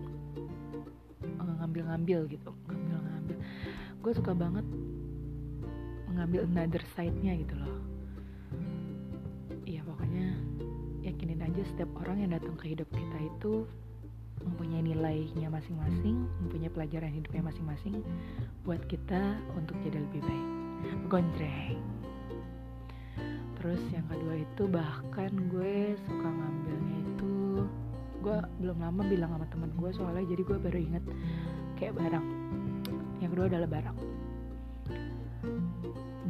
ngambil-ngambil 1.68 2.32
gitu 2.32 2.56
ngambil-ngambil 2.72 3.38
gue 4.00 4.14
suka 4.16 4.32
banget 4.32 4.64
mengambil 6.08 6.48
another 6.48 6.80
side-nya 6.96 7.36
gitu 7.36 7.52
loh 7.60 7.76
iya 9.68 9.84
pokoknya 9.84 10.32
yakinin 11.04 11.44
aja 11.44 11.68
setiap 11.76 11.92
orang 12.00 12.24
yang 12.24 12.32
datang 12.32 12.56
ke 12.56 12.72
hidup 12.72 12.88
kita 12.96 13.18
itu 13.28 13.68
mempunyai 14.48 14.80
nilainya 14.80 15.52
masing-masing, 15.52 16.24
mempunyai 16.46 16.72
pelajaran 16.72 17.12
hidupnya 17.12 17.52
masing-masing 17.52 18.00
buat 18.64 18.80
kita 18.88 19.36
untuk 19.60 19.76
jadi 19.84 20.00
lebih 20.00 20.24
baik. 20.24 20.48
Gondreng. 21.12 21.82
Terus 23.68 23.84
yang 23.92 24.08
kedua 24.08 24.36
itu 24.40 24.64
bahkan 24.72 25.32
gue 25.52 26.00
suka 26.08 26.24
ngambilnya 26.32 26.98
itu 27.04 27.36
gue 28.24 28.38
belum 28.64 28.80
lama 28.80 29.04
bilang 29.04 29.36
sama 29.36 29.44
temen 29.52 29.76
gue 29.76 29.92
soalnya 29.92 30.24
jadi 30.24 30.40
gue 30.48 30.56
baru 30.56 30.80
inget 30.80 31.04
kayak 31.76 32.00
barang. 32.00 32.26
Yang 33.20 33.30
kedua 33.36 33.46
adalah 33.52 33.68
barang. 33.68 33.98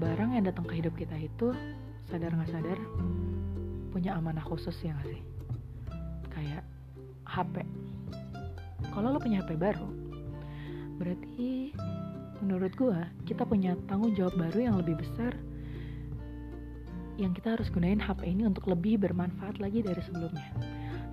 Barang 0.01 0.29
yang 0.34 0.50
datang 0.50 0.65
ke 0.65 0.82
hidup 0.82 0.98
kita 0.98 1.13
itu 1.13 1.53
sadar 2.10 2.34
nggak 2.34 2.58
sadar 2.58 2.79
punya 3.94 4.17
amanah 4.17 4.41
khusus 4.41 4.74
ya 4.82 4.98
gak 4.98 5.13
sih? 5.13 5.22
Kayak 6.34 6.65
HP 7.22 7.62
kalau 8.98 9.13
lo 9.13 9.22
punya 9.22 9.46
HP 9.46 9.62
baru 9.62 9.86
berarti 10.98 11.70
menurut 12.41 12.74
gue 12.74 12.98
kita 13.29 13.46
punya 13.46 13.77
tanggung 13.86 14.17
jawab 14.17 14.34
baru 14.41 14.74
yang 14.74 14.75
lebih 14.82 14.98
besar 14.98 15.38
yang 17.17 17.33
kita 17.33 17.57
harus 17.57 17.67
gunain 17.74 17.97
HP 17.97 18.29
ini 18.29 18.45
untuk 18.45 18.69
lebih 18.69 19.01
bermanfaat 19.01 19.57
lagi 19.57 19.81
dari 19.81 20.00
sebelumnya. 20.05 20.53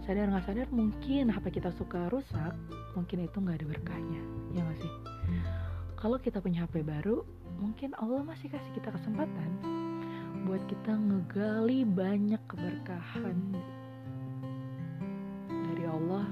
Sadar 0.04 0.28
nggak 0.28 0.44
sadar 0.44 0.68
mungkin 0.68 1.32
HP 1.32 1.64
kita 1.64 1.73
suka 1.80 2.12
rusak 2.12 2.52
mungkin 2.92 3.25
itu 3.25 3.37
nggak 3.40 3.56
ada 3.64 3.66
berkahnya. 3.73 4.20
Ya 4.52 4.61
nggak 4.61 4.78
sih? 4.84 4.92
Kalau 5.96 6.20
kita 6.20 6.44
punya 6.44 6.68
HP 6.68 6.84
baru 6.84 7.25
mungkin 7.56 7.96
Allah 7.96 8.20
masih 8.20 8.52
kasih 8.52 8.73
kita 8.76 8.92
kesempatan 8.92 9.49
buat 10.44 10.61
kita 10.68 10.92
ngegali 10.92 11.88
banyak 11.88 12.42
keberkahan 12.44 13.37
dari 15.49 15.84
Allah 15.88 16.28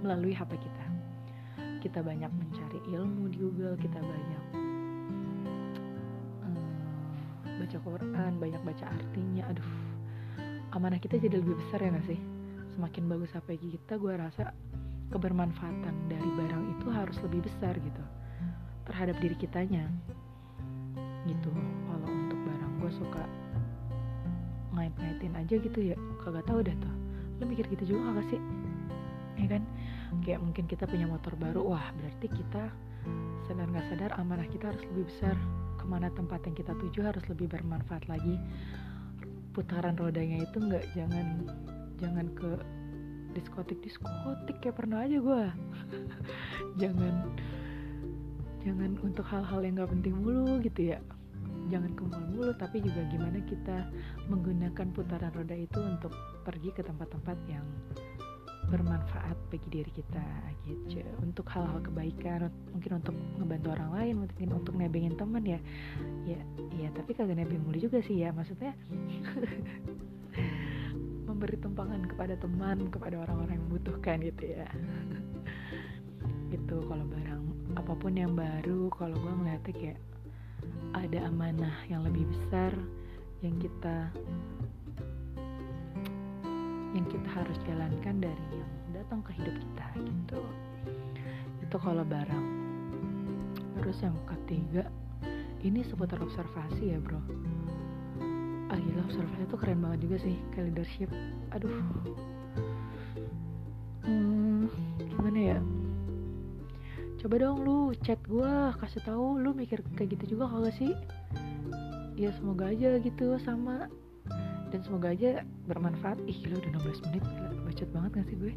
melalui 0.00 0.32
HP 0.32 0.56
kita. 0.56 0.86
Kita 1.84 2.00
banyak 2.00 2.32
mencari 2.32 2.80
ilmu 2.96 3.28
di 3.28 3.36
Google 3.36 3.76
kita 3.76 4.00
banyak 4.00 4.49
baca 7.70 7.86
Quran 7.86 8.32
banyak 8.42 8.62
baca 8.66 8.84
artinya 8.90 9.46
aduh. 9.46 9.70
Amanah 10.74 10.98
kita 10.98 11.22
jadi 11.22 11.38
lebih 11.38 11.54
besar 11.54 11.78
ya 11.78 11.94
gak 11.94 12.02
sih? 12.02 12.18
Semakin 12.74 13.06
bagus 13.06 13.30
HP 13.30 13.62
kita 13.62 13.94
gue 13.94 14.10
rasa 14.10 14.50
kebermanfaatan 15.14 15.94
dari 16.10 16.30
barang 16.34 16.64
itu 16.74 16.90
harus 16.90 17.14
lebih 17.22 17.46
besar 17.46 17.78
gitu 17.78 18.02
terhadap 18.90 19.22
diri 19.22 19.38
kitanya. 19.38 19.86
Gitu. 21.30 21.46
Kalau 21.86 22.10
untuk 22.10 22.42
barang 22.42 22.72
gue 22.82 22.90
suka 22.90 23.22
ngait-ngaitin 24.74 25.34
aja 25.38 25.54
gitu 25.54 25.94
ya 25.94 25.96
kagak 26.26 26.42
tahu 26.50 26.66
dah 26.66 26.74
tuh. 26.74 26.94
Lo 27.38 27.46
mikir 27.46 27.70
gitu 27.70 27.94
juga 27.94 28.10
kagak 28.10 28.34
sih? 28.34 28.42
Ya 29.38 29.46
kan? 29.46 29.62
Kayak 30.26 30.42
mungkin 30.42 30.66
kita 30.66 30.90
punya 30.90 31.06
motor 31.06 31.38
baru 31.38 31.70
wah 31.70 31.86
berarti 31.94 32.34
kita 32.34 32.66
sadar 33.46 33.70
nggak 33.70 33.86
sadar 33.94 34.10
amanah 34.18 34.50
kita 34.50 34.74
harus 34.74 34.82
lebih 34.90 35.06
besar 35.06 35.38
ke 35.80 35.84
mana 35.88 36.12
tempat 36.12 36.44
yang 36.44 36.52
kita 36.52 36.76
tuju 36.76 37.00
harus 37.08 37.24
lebih 37.32 37.48
bermanfaat 37.48 38.04
lagi. 38.12 38.36
Putaran 39.56 39.96
rodanya 39.96 40.44
itu 40.44 40.60
nggak 40.60 40.84
jangan 40.92 41.48
jangan 41.96 42.26
ke 42.36 42.50
diskotik. 43.32 43.80
Diskotik 43.80 44.60
kayak 44.60 44.76
pernah 44.76 45.08
aja 45.08 45.16
gue 45.16 45.44
jangan 46.84 47.14
jangan 48.60 48.92
untuk 49.00 49.24
hal-hal 49.24 49.64
yang 49.64 49.80
gak 49.80 49.88
penting 49.88 50.14
mulu 50.20 50.60
gitu 50.60 50.92
ya. 50.92 51.00
Jangan 51.72 51.96
ke 51.96 52.02
mall 52.04 52.24
mulu 52.28 52.52
tapi 52.60 52.84
juga 52.84 53.00
gimana 53.08 53.40
kita 53.48 53.88
menggunakan 54.28 54.86
putaran 54.92 55.32
roda 55.32 55.56
itu 55.56 55.80
untuk 55.80 56.12
pergi 56.44 56.70
ke 56.76 56.82
tempat-tempat 56.84 57.38
yang 57.48 57.64
bermanfaat 58.70 59.36
bagi 59.50 59.68
diri 59.68 59.90
kita 59.90 60.24
gitu. 60.64 61.02
Untuk 61.18 61.50
hal-hal 61.50 61.82
kebaikan 61.82 62.48
mungkin 62.70 63.02
untuk 63.02 63.14
ngebantu 63.42 63.68
orang 63.74 63.90
lain 63.98 64.14
mungkin 64.24 64.48
untuk 64.54 64.74
nebengin 64.78 65.18
teman 65.18 65.42
ya. 65.42 65.60
Ya 66.24 66.40
ya 66.78 66.88
tapi 66.94 67.12
kagak 67.12 67.36
nebeng 67.36 67.66
mulu 67.66 67.82
juga 67.82 67.98
sih 68.06 68.22
ya 68.22 68.30
maksudnya 68.30 68.72
memberi 71.28 71.58
tumpangan 71.58 72.06
kepada 72.06 72.38
teman 72.38 72.86
kepada 72.94 73.18
orang-orang 73.26 73.58
yang 73.58 73.64
membutuhkan 73.66 74.16
gitu 74.22 74.44
ya. 74.54 74.66
Itu 76.56 76.86
kalau 76.86 77.06
barang 77.06 77.74
apa 77.78 77.92
pun 77.98 78.14
yang 78.14 78.34
baru 78.38 78.90
kalau 78.94 79.14
gue 79.18 79.32
ngeliatnya 79.42 79.74
kayak 79.74 79.98
ada 80.94 81.18
amanah 81.30 81.76
yang 81.86 82.02
lebih 82.02 82.26
besar 82.26 82.74
yang 83.40 83.54
kita 83.62 84.10
yang 86.90 87.06
kita 87.06 87.28
harus 87.30 87.58
jalankan 87.66 88.18
dari 88.18 88.46
yang 88.54 88.70
datang 88.94 89.22
ke 89.22 89.30
hidup 89.38 89.54
kita 89.54 89.86
gitu. 90.02 90.40
Itu 91.62 91.76
kalau 91.78 92.02
barang. 92.02 92.46
Terus 93.80 93.98
yang 94.02 94.16
ketiga 94.26 94.90
ini 95.62 95.84
seputar 95.86 96.18
observasi 96.18 96.96
ya 96.96 96.98
bro. 96.98 97.20
Ah 98.70 98.78
gila 98.78 99.02
observasi 99.06 99.42
itu 99.44 99.56
keren 99.58 99.80
banget 99.82 99.98
juga 100.08 100.16
sih 100.24 100.36
ke 100.54 100.58
leadership. 100.66 101.10
Aduh. 101.54 101.74
Hmm, 104.06 104.66
gimana 104.98 105.38
ya? 105.38 105.58
Coba 107.20 107.36
dong 107.36 107.68
lu 107.68 107.92
chat 108.00 108.16
gue 108.24 108.52
kasih 108.80 109.04
tahu 109.04 109.38
lu 109.38 109.52
mikir 109.52 109.84
kayak 109.92 110.16
gitu 110.16 110.36
juga 110.36 110.48
kalau 110.48 110.70
sih? 110.72 110.96
Ya 112.16 112.32
semoga 112.36 112.72
aja 112.72 112.96
gitu 113.00 113.36
sama 113.44 113.92
dan 114.70 114.80
semoga 114.86 115.12
aja 115.12 115.42
bermanfaat. 115.66 116.18
Ih 116.26 116.38
gila 116.42 116.58
udah 116.62 116.70
16 116.78 117.06
menit. 117.10 117.22
Gila 117.22 117.48
bacot 117.66 117.88
banget 117.90 118.10
gak 118.16 118.26
sih 118.30 118.36
gue? 118.38 118.52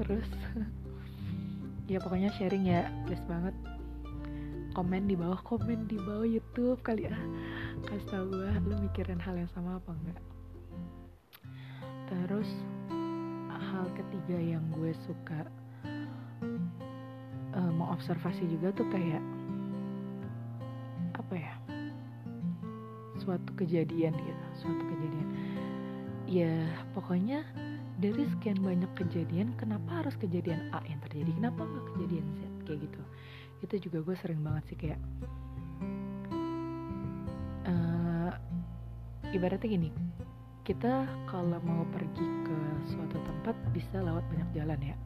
Terus 0.00 0.28
ya 1.92 1.98
pokoknya 2.00 2.32
sharing 2.36 2.64
ya. 2.66 2.88
Please 3.08 3.24
banget. 3.28 3.54
Komen 4.72 5.08
di 5.08 5.14
bawah. 5.14 5.40
Komen 5.44 5.86
di 5.86 6.00
bawah 6.00 6.26
YouTube 6.26 6.80
kali 6.80 7.08
ah 7.08 7.22
kasih 7.82 8.06
tau 8.08 8.24
gue 8.30 8.50
lu 8.68 8.78
mikirin 8.78 9.18
hal 9.18 9.36
yang 9.36 9.50
sama 9.52 9.76
apa 9.80 9.90
enggak. 9.92 10.20
Terus 12.08 12.50
hal 13.72 13.88
ketiga 13.96 14.36
yang 14.36 14.64
gue 14.76 14.92
suka 15.08 15.48
uh, 17.56 17.72
mau 17.72 17.92
observasi 17.96 18.44
juga 18.48 18.70
tuh 18.76 18.86
kayak 18.92 19.22
suatu 23.22 23.50
kejadian 23.54 24.12
gitu 24.12 24.44
suatu 24.58 24.82
kejadian. 24.82 25.28
Ya 26.26 26.54
pokoknya 26.96 27.46
dari 28.02 28.26
sekian 28.34 28.58
banyak 28.58 28.90
kejadian 28.98 29.54
kenapa 29.54 30.02
harus 30.02 30.18
kejadian 30.18 30.72
A 30.74 30.82
yang 30.90 30.98
terjadi? 31.06 31.30
Kenapa 31.38 31.62
nggak 31.62 31.84
kejadian 31.94 32.26
Z? 32.34 32.40
Kayak 32.66 32.78
gitu. 32.90 33.02
Itu 33.62 33.74
juga 33.88 33.98
gue 34.10 34.16
sering 34.18 34.40
banget 34.42 34.64
sih 34.74 34.78
kayak 34.78 35.00
uh, 37.68 38.30
ibaratnya 39.30 39.68
gini 39.70 39.90
kita 40.62 41.10
kalau 41.26 41.58
mau 41.66 41.82
pergi 41.90 42.26
ke 42.46 42.56
suatu 42.94 43.18
tempat 43.18 43.54
bisa 43.74 43.98
lewat 43.98 44.22
banyak 44.30 44.48
jalan 44.54 44.78
ya. 44.78 44.96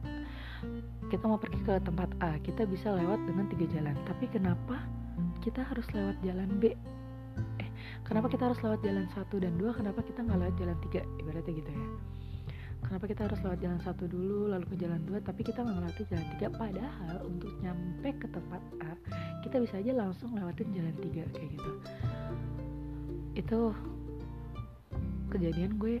Kita 1.09 1.23
mau 1.25 1.41
pergi 1.41 1.59
ke 1.65 1.81
tempat 1.81 2.13
A 2.21 2.37
kita 2.45 2.69
bisa 2.69 2.93
lewat 2.93 3.17
dengan 3.25 3.49
tiga 3.49 3.65
jalan. 3.73 3.97
Tapi 4.05 4.25
kenapa 4.29 4.85
kita 5.41 5.65
harus 5.65 5.85
lewat 5.93 6.17
jalan 6.21 6.49
B 6.61 6.77
kenapa 8.07 8.27
kita 8.31 8.43
harus 8.47 8.59
lewat 8.63 8.79
jalan 8.81 9.05
satu 9.11 9.35
dan 9.37 9.53
dua? 9.59 9.71
Kenapa 9.75 9.99
kita 10.01 10.23
nggak 10.23 10.39
lewat 10.39 10.55
jalan 10.55 10.77
tiga? 10.87 11.01
Ibaratnya 11.19 11.53
gitu 11.53 11.69
ya. 11.69 11.87
Kenapa 12.87 13.05
kita 13.11 13.21
harus 13.27 13.39
lewat 13.43 13.59
jalan 13.59 13.79
satu 13.83 14.03
dulu 14.07 14.47
lalu 14.47 14.65
ke 14.71 14.75
jalan 14.79 15.01
dua? 15.03 15.19
Tapi 15.19 15.41
kita 15.43 15.59
nggak 15.61 15.77
lewati 15.83 16.03
jalan 16.07 16.27
tiga. 16.37 16.47
Padahal 16.55 17.17
untuk 17.27 17.51
nyampe 17.59 18.09
ke 18.15 18.27
tempat 18.31 18.61
A 18.79 18.91
kita 19.43 19.59
bisa 19.59 19.75
aja 19.79 19.91
langsung 19.91 20.31
lewatin 20.33 20.71
jalan 20.71 20.95
tiga 21.03 21.23
kayak 21.35 21.49
gitu. 21.51 21.71
Itu 23.35 23.59
kejadian 25.27 25.75
gue 25.75 25.99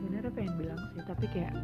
sebenarnya 0.00 0.32
pengen 0.32 0.54
bilang 0.56 0.80
sih 0.96 1.04
tapi 1.04 1.26
kayak 1.28 1.54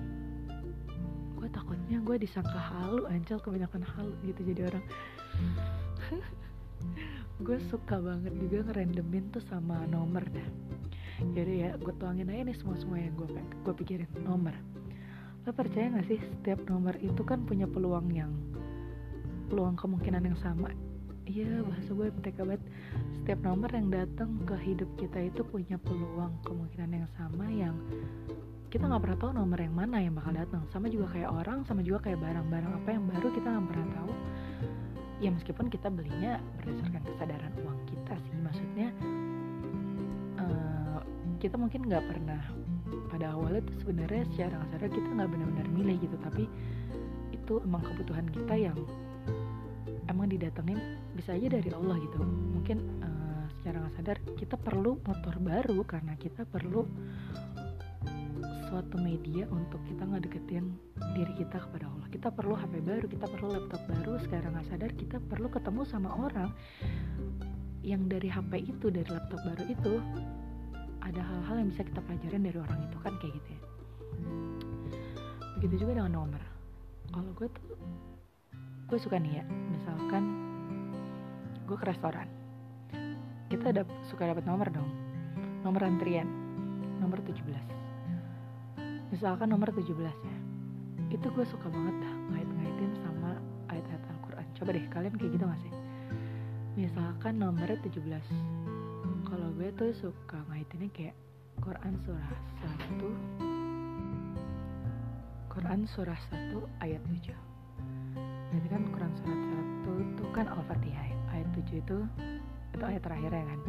gue 1.40 1.48
takutnya 1.50 1.98
gue 2.04 2.16
disangka 2.20 2.61
halu 2.61 3.08
ancel 3.08 3.40
kebanyakan 3.40 3.82
halu 3.82 4.14
gitu 4.22 4.40
jadi 4.52 4.70
orang 4.70 4.85
gue 7.42 7.59
suka 7.66 7.98
banget 7.98 8.31
juga 8.38 8.70
ngerandomin 8.70 9.35
tuh 9.35 9.42
sama 9.50 9.83
nomor 9.90 10.22
dah. 10.31 10.48
Jadi 11.35 11.66
ya 11.66 11.74
gue 11.74 11.94
tuangin 11.98 12.31
aja 12.31 12.42
nih 12.46 12.57
semua 12.57 12.78
semua 12.78 13.02
yang 13.02 13.14
gue 13.18 13.28
gue 13.66 13.74
pikirin. 13.83 14.11
Nomor 14.22 14.55
lo 15.42 15.50
percaya 15.50 15.90
gak 15.90 16.07
sih 16.07 16.22
setiap 16.22 16.62
nomor 16.70 16.94
itu 17.02 17.18
kan 17.26 17.42
punya 17.42 17.66
peluang 17.66 18.07
yang 18.14 18.31
peluang 19.50 19.74
kemungkinan 19.74 20.22
yang 20.22 20.38
sama? 20.38 20.70
Iya 21.26 21.66
bahasa 21.66 21.90
gue 21.90 22.09
mereka 22.14 22.46
banget. 22.46 22.62
Setiap 23.18 23.40
nomor 23.42 23.70
yang 23.74 23.90
datang 23.90 24.38
ke 24.46 24.55
hidup 24.62 24.90
kita 24.94 25.18
itu 25.26 25.42
punya 25.42 25.83
peluang 25.83 26.38
kemungkinan 26.46 26.90
yang 26.94 27.09
sama 27.18 27.50
yang 27.50 27.74
kita 28.70 28.87
nggak 28.87 29.02
pernah 29.02 29.18
tahu 29.18 29.33
nomor 29.35 29.59
yang 29.59 29.74
mana 29.74 29.98
yang 29.98 30.14
bakal 30.14 30.31
datang. 30.31 30.62
Sama 30.70 30.87
juga 30.87 31.11
kayak 31.11 31.31
orang 31.35 31.66
sama 31.66 31.83
juga 31.83 32.07
kayak 32.07 32.22
barang-barang 32.22 32.72
apa 32.78 32.88
yang 32.94 33.05
baru 33.11 33.28
kita 33.35 33.48
nggak 33.50 33.66
pernah 33.66 33.88
tahu 33.98 34.12
ya 35.22 35.30
meskipun 35.30 35.70
kita 35.70 35.87
belinya 35.87 36.42
berdasarkan 36.58 37.02
kesadaran 37.06 37.52
uang 37.62 37.78
kita 37.87 38.12
sih 38.26 38.35
maksudnya 38.42 38.88
uh, 40.42 41.00
kita 41.38 41.54
mungkin 41.54 41.87
nggak 41.87 42.04
pernah 42.11 42.42
pada 43.06 43.32
awalnya 43.32 43.62
tuh 43.70 43.76
sebenarnya 43.87 44.26
secara 44.35 44.66
sadar 44.74 44.90
kita 44.90 45.08
nggak 45.14 45.30
benar-benar 45.30 45.68
milih 45.70 45.96
gitu 46.02 46.16
tapi 46.20 46.44
itu 47.30 47.62
emang 47.62 47.87
kebutuhan 47.87 48.26
kita 48.35 48.54
yang 48.58 48.78
emang 50.11 50.26
didatengin 50.28 50.78
bisa 51.14 51.35
aja 51.35 51.58
dari 51.58 51.70
Allah 51.72 51.96
gitu. 52.00 52.18
Mungkin 52.22 52.78
uh, 53.02 53.44
secara 53.58 53.82
nggak 53.82 53.94
sadar 53.98 54.16
kita 54.37 54.56
perlu 54.58 54.98
motor 55.02 55.35
baru 55.38 55.78
karena 55.87 56.14
kita 56.18 56.42
perlu 56.46 56.87
suatu 58.72 58.96
media 58.96 59.44
untuk 59.52 59.85
kita 59.85 60.00
ngedeketin 60.08 60.72
diri 61.12 61.32
kita 61.37 61.61
kepada 61.61 61.92
Allah. 61.92 62.08
Kita 62.08 62.32
perlu 62.32 62.56
HP 62.56 62.80
baru 62.80 63.04
kita 63.04 63.28
perlu 63.28 63.52
laptop 63.52 63.85
baru 63.85 64.16
sekarang 64.24 64.56
nggak 64.56 64.64
sadar 64.72 64.90
kita 64.96 65.20
perlu 65.28 65.52
ketemu 65.52 65.85
sama 65.85 66.08
orang 66.16 66.48
yang 67.85 68.08
dari 68.08 68.32
HP 68.32 68.72
itu 68.72 68.88
dari 68.88 69.04
laptop 69.12 69.44
baru 69.44 69.64
itu 69.68 69.92
ada 71.04 71.20
hal-hal 71.20 71.61
yang 71.61 71.68
bisa 71.68 71.85
kita 71.85 72.00
pelajarin 72.00 72.48
dari 72.48 72.58
orang 72.64 72.80
itu 72.88 72.96
kan 73.04 73.12
kayak 73.20 73.32
gitu 73.37 73.48
ya. 73.52 73.61
Begitu 75.61 75.74
juga 75.85 75.92
dengan 76.00 76.24
nomor. 76.24 76.42
Kalau 77.12 77.28
gue 77.37 77.48
tuh 77.52 77.76
gue 78.88 78.98
suka 79.04 79.20
nih 79.20 79.37
ya 79.37 79.44
misalkan 79.68 80.24
gue 81.68 81.76
ke 81.76 81.85
restoran. 81.85 82.24
Kita 83.52 83.68
ada 83.68 83.85
suka 84.08 84.32
dapat 84.32 84.48
nomor 84.48 84.72
dong. 84.72 84.88
Nomor 85.61 85.85
antrian. 85.85 86.24
Nomor 87.04 87.20
17 87.20 87.82
misalkan 89.12 89.53
nomor 89.53 89.68
17 89.68 89.92
ya. 90.01 90.37
Itu 91.12 91.29
gue 91.37 91.44
suka 91.44 91.68
banget 91.68 91.92
ngait-ngaitin 92.33 92.96
sama 93.05 93.37
ayat-ayat 93.68 94.01
Al-Quran. 94.09 94.46
Coba 94.57 94.72
deh 94.72 94.88
kalian 94.88 95.12
kayak 95.20 95.37
gitu 95.37 95.44
gak 95.44 95.61
sih? 95.61 95.72
Misalkan 96.72 97.37
nomornya 97.37 97.77
17 97.85 98.01
kalau 99.29 99.53
gue 99.61 99.68
tuh 99.77 99.92
suka 99.92 100.40
ngaitinnya 100.48 100.88
kayak 100.96 101.12
Quran 101.61 102.01
surah 102.01 102.33
1 102.96 105.53
Quran 105.53 105.85
surah 105.85 106.16
1 106.33 106.57
ayat 106.81 107.05
7 107.05 107.29
Jadi 108.57 108.66
kan 108.72 108.88
Quran 108.88 109.12
surah 109.20 109.37
1 109.85 110.16
itu 110.16 110.25
kan 110.33 110.48
Al-Fatihah 110.48 111.12
ya. 111.12 111.16
Ayat 111.37 111.48
7 111.53 111.85
itu 111.85 111.98
itu 112.72 112.85
ayat 112.88 113.05
terakhir 113.05 113.37
ya 113.37 113.44
kan 113.44 113.61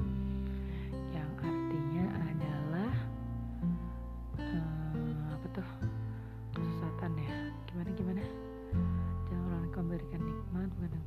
bukan 10.92 11.02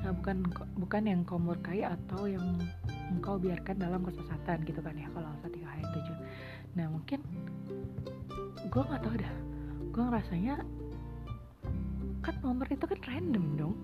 nah 0.00 0.12
bukan 0.16 0.36
bukan 0.80 1.02
yang 1.04 1.20
kau 1.28 1.36
murkai 1.36 1.84
atau 1.84 2.24
yang 2.24 2.56
engkau 3.12 3.36
biarkan 3.36 3.76
dalam 3.76 4.00
kesesatan 4.00 4.64
gitu 4.64 4.80
kan 4.80 4.96
ya 4.96 5.10
kalau 5.12 5.28
al-fatihah 5.28 5.76
ayat 5.76 5.90
7 5.92 6.78
nah 6.78 6.86
mungkin 6.88 7.20
gue 8.70 8.82
nggak 8.86 9.02
tahu 9.02 9.14
dah. 9.18 9.34
Gue 9.90 10.02
ngerasanya 10.06 10.54
kan 12.20 12.34
nomor 12.44 12.68
itu 12.68 12.84
kan 12.84 13.00
random 13.08 13.46
dong. 13.56 13.74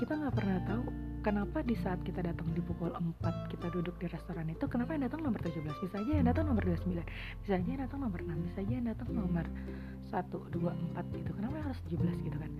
Kita 0.00 0.18
nggak 0.18 0.34
pernah 0.34 0.58
tahu 0.66 0.82
kenapa 1.22 1.62
di 1.62 1.78
saat 1.78 2.02
kita 2.02 2.18
datang 2.18 2.50
di 2.50 2.58
pukul 2.58 2.90
4 2.90 3.22
kita 3.54 3.70
duduk 3.70 3.94
di 4.02 4.10
restoran 4.10 4.50
itu 4.50 4.66
kenapa 4.66 4.98
yang 4.98 5.06
datang 5.06 5.22
nomor 5.22 5.38
17 5.38 5.62
bisa 5.62 5.96
aja 6.02 6.12
yang 6.18 6.26
datang 6.26 6.50
nomor 6.50 6.66
29 6.66 6.98
bisa 7.46 7.52
aja 7.54 7.68
yang 7.70 7.82
datang 7.86 8.00
nomor 8.02 8.20
6 8.20 8.46
bisa 8.50 8.58
aja 8.58 8.72
yang 8.74 8.88
datang 8.90 9.08
nomor 9.14 9.46
1, 10.12 10.28
2, 10.28 10.92
4 10.92 11.16
gitu. 11.16 11.30
Kenapa 11.32 11.56
harus 11.64 11.78
17 11.88 12.26
gitu 12.26 12.36
kan? 12.36 12.50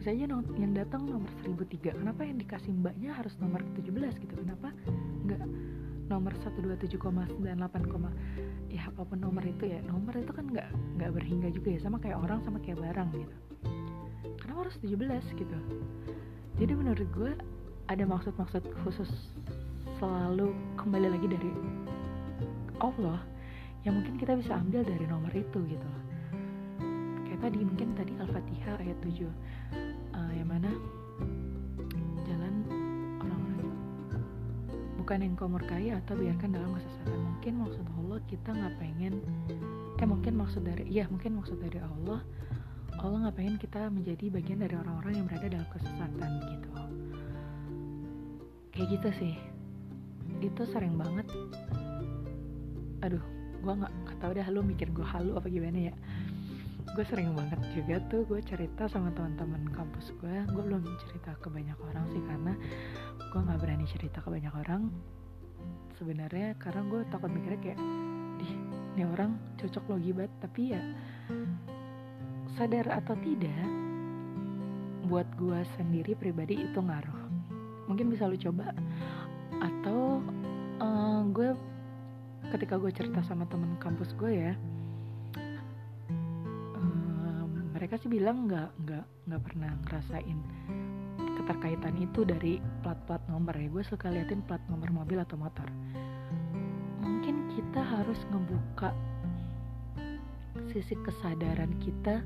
Bisa 0.00 0.08
aja 0.14 0.24
yang 0.56 0.72
datang 0.72 1.02
nomor 1.04 1.28
1003 1.44 1.98
kenapa 1.98 2.20
yang 2.24 2.38
dikasih 2.38 2.72
mbaknya 2.72 3.10
harus 3.12 3.34
nomor 3.42 3.60
17 3.74 4.22
gitu? 4.22 4.34
Kenapa 4.38 4.70
enggak 5.26 5.42
nomor 6.06 6.32
127,98, 6.44 7.40
ya 8.68 8.82
apa 8.84 9.02
pun 9.04 9.18
nomor 9.18 9.44
itu 9.44 9.64
ya. 9.66 9.80
Nomor 9.84 10.12
itu 10.16 10.32
kan 10.32 10.46
nggak 10.46 10.68
nggak 11.00 11.10
berhingga 11.10 11.48
juga 11.50 11.68
ya. 11.74 11.80
Sama 11.82 11.98
kayak 11.98 12.22
orang 12.22 12.40
sama 12.46 12.62
kayak 12.62 12.78
barang 12.80 13.08
gitu. 13.16 13.36
Kenapa 14.40 14.68
harus 14.68 14.76
17 14.80 15.40
gitu? 15.40 15.58
Jadi 16.60 16.72
menurut 16.76 17.08
gue 17.16 17.32
ada 17.90 18.04
maksud-maksud 18.06 18.62
khusus 18.86 19.10
selalu 19.98 20.54
kembali 20.78 21.08
lagi 21.10 21.26
dari 21.30 21.50
Allah 22.78 23.18
yang 23.82 23.98
mungkin 23.98 24.14
kita 24.18 24.38
bisa 24.38 24.58
ambil 24.58 24.86
dari 24.86 25.06
nomor 25.06 25.30
itu 25.34 25.58
gitu 25.66 25.86
loh. 25.86 26.04
Kayak 27.26 27.50
tadi 27.50 27.58
mungkin 27.62 27.94
tadi 27.98 28.12
Al-Fatihah 28.18 28.78
ayat 28.78 28.98
7 29.02 29.10
uh, 29.10 29.26
eh, 29.26 30.32
yang 30.38 30.48
mana 30.50 30.70
jalan 32.22 32.54
orang-orang 33.18 33.70
bukan 35.02 35.18
yang 35.22 35.32
kau 35.34 35.50
murkai 35.50 35.90
atau 35.90 36.14
biarkan 36.14 36.50
dalam 36.54 36.70
kesesatan. 36.78 37.18
Mungkin 37.38 37.52
maksud 37.58 37.86
Allah 37.98 38.18
kita 38.30 38.50
nggak 38.54 38.74
pengen 38.78 39.14
eh 40.02 40.08
mungkin 40.10 40.34
maksud 40.34 40.66
dari 40.66 40.82
iya 40.90 41.06
mungkin 41.06 41.38
maksud 41.38 41.62
dari 41.62 41.78
Allah 41.78 42.18
Allah 42.98 43.18
nggak 43.22 43.36
pengen 43.38 43.56
kita 43.62 43.86
menjadi 43.86 44.34
bagian 44.34 44.58
dari 44.58 44.74
orang-orang 44.74 45.14
yang 45.22 45.26
berada 45.30 45.46
dalam 45.46 45.68
kesesatan 45.70 46.30
gitu 46.42 46.81
kayak 48.72 48.88
gitu 48.98 49.08
sih. 49.20 49.34
Itu 50.40 50.64
sering 50.68 50.96
banget. 50.96 51.28
Aduh 53.04 53.22
gue 53.62 53.74
nggak 53.78 54.18
tau 54.18 54.34
dah 54.34 54.48
lu 54.50 54.66
mikir 54.66 54.90
gue 54.90 55.06
halu 55.06 55.38
apa 55.38 55.46
gimana 55.46 55.92
ya. 55.92 55.94
Gue 56.92 57.04
sering 57.06 57.32
banget 57.32 57.60
juga 57.72 58.02
tuh 58.10 58.26
gue 58.26 58.42
cerita 58.42 58.90
sama 58.90 59.14
teman-teman 59.14 59.70
kampus 59.70 60.12
gue 60.18 60.34
gue 60.50 60.62
belum 60.66 60.82
cerita 61.08 61.38
ke 61.38 61.48
banyak 61.48 61.78
orang 61.78 62.04
sih 62.10 62.22
karena 62.26 62.52
gue 63.30 63.40
nggak 63.40 63.60
berani 63.62 63.86
cerita 63.86 64.18
ke 64.18 64.28
banyak 64.28 64.54
orang 64.56 64.90
sebenarnya. 66.00 66.58
Karena 66.58 66.82
gue 66.88 67.00
takut 67.12 67.30
mikirnya 67.30 67.60
kayak 67.62 67.80
di 68.42 68.48
ini 68.92 69.08
orang 69.08 69.38
cocok 69.56 69.84
lo 69.88 69.96
gibat 69.96 70.28
tapi 70.44 70.76
ya 70.76 70.82
sadar 72.60 72.84
atau 72.92 73.16
tidak 73.24 73.64
buat 75.08 75.24
gue 75.40 75.60
sendiri 75.76 76.12
pribadi 76.12 76.60
itu 76.60 76.76
ngaruh 76.76 77.21
mungkin 77.86 78.10
bisa 78.12 78.28
lo 78.28 78.36
coba. 78.36 78.74
Atau 79.62 80.22
uh, 80.82 81.20
gue 81.30 81.54
ketika 82.52 82.76
gue 82.76 82.90
cerita 82.92 83.22
sama 83.24 83.48
temen 83.48 83.78
kampus 83.80 84.12
gue 84.18 84.28
ya 84.28 84.52
um, 86.76 87.72
mereka 87.72 87.96
sih 87.96 88.10
bilang 88.12 88.44
nggak 88.44 88.68
nggak 88.84 89.06
nggak 89.30 89.42
pernah 89.46 89.72
ngerasain 89.88 90.38
keterkaitan 91.42 91.96
itu 91.98 92.22
dari 92.22 92.62
plat-plat 92.86 93.22
nomor 93.26 93.54
ya. 93.56 93.66
Gue 93.66 93.82
suka 93.82 94.10
liatin 94.12 94.44
plat 94.46 94.62
nomor 94.70 94.90
mobil 94.94 95.18
atau 95.18 95.34
motor. 95.34 95.66
Mungkin 97.02 97.50
kita 97.56 97.82
harus 97.82 98.20
ngebuka 98.30 98.94
sisi 100.70 100.94
kesadaran 101.02 101.74
kita 101.82 102.22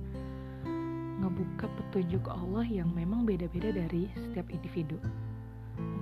ngebuka 1.17 1.67
petunjuk 1.81 2.29
Allah 2.29 2.67
yang 2.69 2.93
memang 2.93 3.25
beda-beda 3.25 3.73
dari 3.73 4.13
setiap 4.13 4.53
individu 4.53 5.01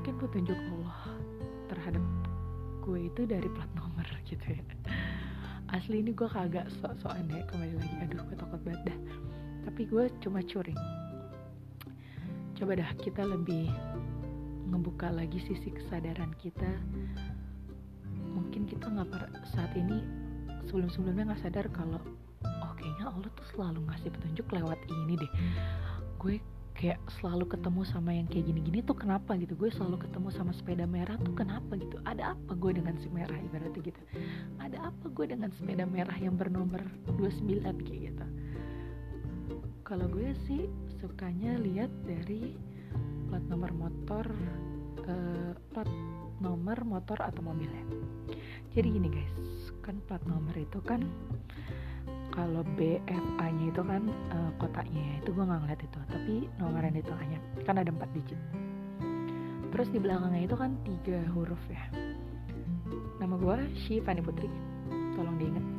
mungkin 0.04 0.20
petunjuk 0.20 0.60
Allah 0.68 1.00
terhadap 1.72 2.04
gue 2.84 3.08
itu 3.08 3.24
dari 3.24 3.48
plat 3.56 3.72
nomor 3.72 4.04
gitu 4.28 4.52
ya. 4.52 4.60
Asli 5.72 6.04
ini 6.04 6.12
gue 6.12 6.28
kagak 6.28 6.68
sok-sokan 6.76 7.24
ya 7.32 7.40
kembali 7.48 7.72
lagi. 7.80 7.94
Aduh 8.04 8.20
gue 8.28 8.36
takut 8.36 8.60
banget 8.68 8.92
dah. 8.92 8.98
Tapi 9.64 9.88
gue 9.88 10.04
cuma 10.20 10.44
curing. 10.44 10.76
Coba 12.52 12.76
dah 12.76 12.90
kita 13.00 13.24
lebih 13.24 13.72
ngebuka 14.68 15.08
lagi 15.08 15.40
sisi 15.40 15.72
kesadaran 15.72 16.36
kita. 16.36 16.68
Mungkin 18.12 18.68
kita 18.68 18.84
nggak 18.92 19.08
saat 19.56 19.72
ini 19.72 20.04
sebelum-sebelumnya 20.68 21.32
nggak 21.32 21.48
sadar 21.48 21.64
kalau 21.72 22.04
oh 22.44 22.72
kayaknya 22.76 23.08
Allah 23.08 23.32
tuh 23.32 23.46
selalu 23.56 23.88
ngasih 23.88 24.12
petunjuk 24.12 24.52
lewat 24.52 24.76
ini 24.84 25.16
deh. 25.16 25.32
Gue 26.20 26.44
kayak 26.74 26.98
selalu 27.18 27.46
ketemu 27.46 27.82
sama 27.86 28.10
yang 28.10 28.26
kayak 28.26 28.50
gini-gini 28.50 28.82
tuh 28.82 28.98
kenapa 28.98 29.38
gitu? 29.38 29.54
Gue 29.54 29.70
selalu 29.70 30.02
ketemu 30.04 30.28
sama 30.34 30.50
sepeda 30.50 30.84
merah 30.84 31.14
tuh 31.22 31.32
kenapa 31.32 31.78
gitu? 31.78 31.96
Ada 32.02 32.34
apa 32.34 32.52
gue 32.58 32.72
dengan 32.74 32.94
si 32.98 33.08
merah 33.08 33.38
ibaratnya 33.38 33.80
gitu? 33.80 34.00
Ada 34.58 34.90
apa 34.90 35.06
gue 35.06 35.26
dengan 35.30 35.50
sepeda 35.54 35.86
merah 35.86 36.18
yang 36.18 36.34
bernomor 36.34 36.82
29 37.14 37.62
kayak 37.62 38.00
gitu? 38.10 38.26
Kalau 39.86 40.06
gue 40.10 40.34
sih 40.50 40.66
sukanya 40.98 41.54
lihat 41.62 41.92
dari 42.02 42.58
plat 43.30 43.44
nomor 43.46 43.70
motor 43.70 44.26
uh, 45.06 45.52
plat 45.70 45.88
nomor 46.42 46.78
motor 46.82 47.18
atau 47.22 47.40
mobilnya. 47.40 47.86
Jadi 48.74 48.88
gini 48.90 49.08
guys 49.08 49.34
kan 49.84 50.00
plat 50.08 50.24
nomor 50.24 50.56
itu 50.56 50.80
kan 50.80 51.04
kalau 52.34 52.66
BFA-nya 52.74 53.70
itu 53.70 53.82
kan 53.86 54.10
uh, 54.34 54.50
kotaknya 54.58 54.98
ya, 54.98 55.14
itu 55.22 55.30
gue 55.30 55.44
nggak 55.46 55.60
ngeliat 55.62 55.80
itu. 55.86 55.98
Tapi 56.10 56.34
nomor 56.58 56.82
yang 56.82 56.98
tengahnya 56.98 57.38
kan 57.62 57.78
ada 57.78 57.90
empat 57.94 58.10
digit. 58.10 58.40
Terus 59.70 59.88
di 59.94 59.98
belakangnya 60.02 60.42
itu 60.50 60.56
kan 60.58 60.74
tiga 60.82 61.22
huruf 61.30 61.62
ya. 61.70 61.82
Nama 63.22 63.34
gue 63.38 63.54
Fani 64.02 64.22
Putri. 64.22 64.50
Tolong 65.14 65.38
diingat. 65.38 65.64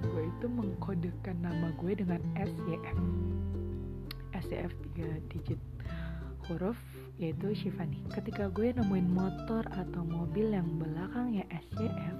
Gue 0.00 0.26
itu 0.26 0.46
mengkodekan 0.50 1.38
nama 1.38 1.70
gue 1.78 1.92
dengan 1.94 2.18
SYF 2.34 2.98
SYF 4.32 4.72
tiga 4.90 5.08
digit 5.30 5.60
huruf 6.50 6.74
yaitu 7.20 7.52
Shivani. 7.52 8.00
Ketika 8.10 8.48
gue 8.50 8.72
nemuin 8.74 9.08
motor 9.12 9.62
atau 9.70 10.02
mobil 10.02 10.56
yang 10.56 10.66
belakangnya 10.80 11.44
SYF, 11.52 12.16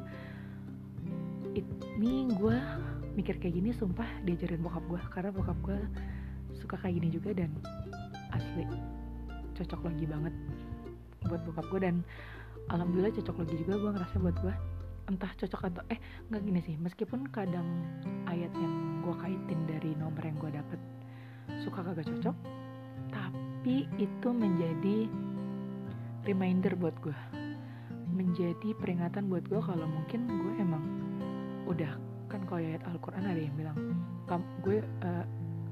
ini 2.01 2.33
gue 2.33 2.57
mikir 3.13 3.37
kayak 3.37 3.61
gini 3.61 3.77
sumpah 3.77 4.09
diajarin 4.25 4.65
bokap 4.65 4.81
gue 4.89 5.01
karena 5.13 5.29
bokap 5.37 5.59
gue 5.61 5.77
suka 6.57 6.81
kayak 6.81 6.97
gini 6.97 7.13
juga 7.13 7.37
dan 7.37 7.53
asli 8.33 8.65
cocok 9.53 9.85
lagi 9.85 10.09
banget 10.09 10.33
buat 11.29 11.45
bokap 11.45 11.69
gue 11.69 11.81
dan 11.85 12.01
alhamdulillah 12.73 13.13
cocok 13.21 13.45
lagi 13.45 13.55
juga 13.61 13.75
gue 13.77 13.91
ngerasa 14.01 14.17
buat 14.17 14.37
gue 14.41 14.55
entah 15.13 15.33
cocok 15.37 15.61
atau 15.69 15.83
eh 15.91 15.99
nggak 16.31 16.43
gini 16.47 16.61
sih. 16.63 16.79
Meskipun 16.79 17.29
kadang 17.35 17.67
ayat 18.31 18.55
yang 18.57 19.03
gue 19.03 19.15
kaitin 19.21 19.61
dari 19.69 19.93
nomor 19.99 20.23
yang 20.25 20.39
gue 20.41 20.51
dapet 20.57 20.81
suka 21.61 21.85
kagak 21.85 22.07
cocok 22.07 22.37
tapi 23.11 23.85
itu 23.99 24.29
menjadi 24.31 25.11
reminder 26.25 26.73
buat 26.79 26.95
gue 27.03 27.19
menjadi 28.15 28.73
peringatan 28.79 29.27
buat 29.27 29.43
gue 29.51 29.59
kalau 29.59 29.85
mungkin 29.85 30.31
gue 30.31 30.53
emang 30.63 31.10
udah 31.71 31.93
kan 32.31 32.47
kalau 32.47 32.63
ayat 32.63 32.83
Al-Quran 32.87 33.25
ada 33.27 33.41
yang 33.43 33.55
bilang 33.59 33.77
kamu 34.31 34.45
gue 34.63 34.79
uh, 35.03 35.25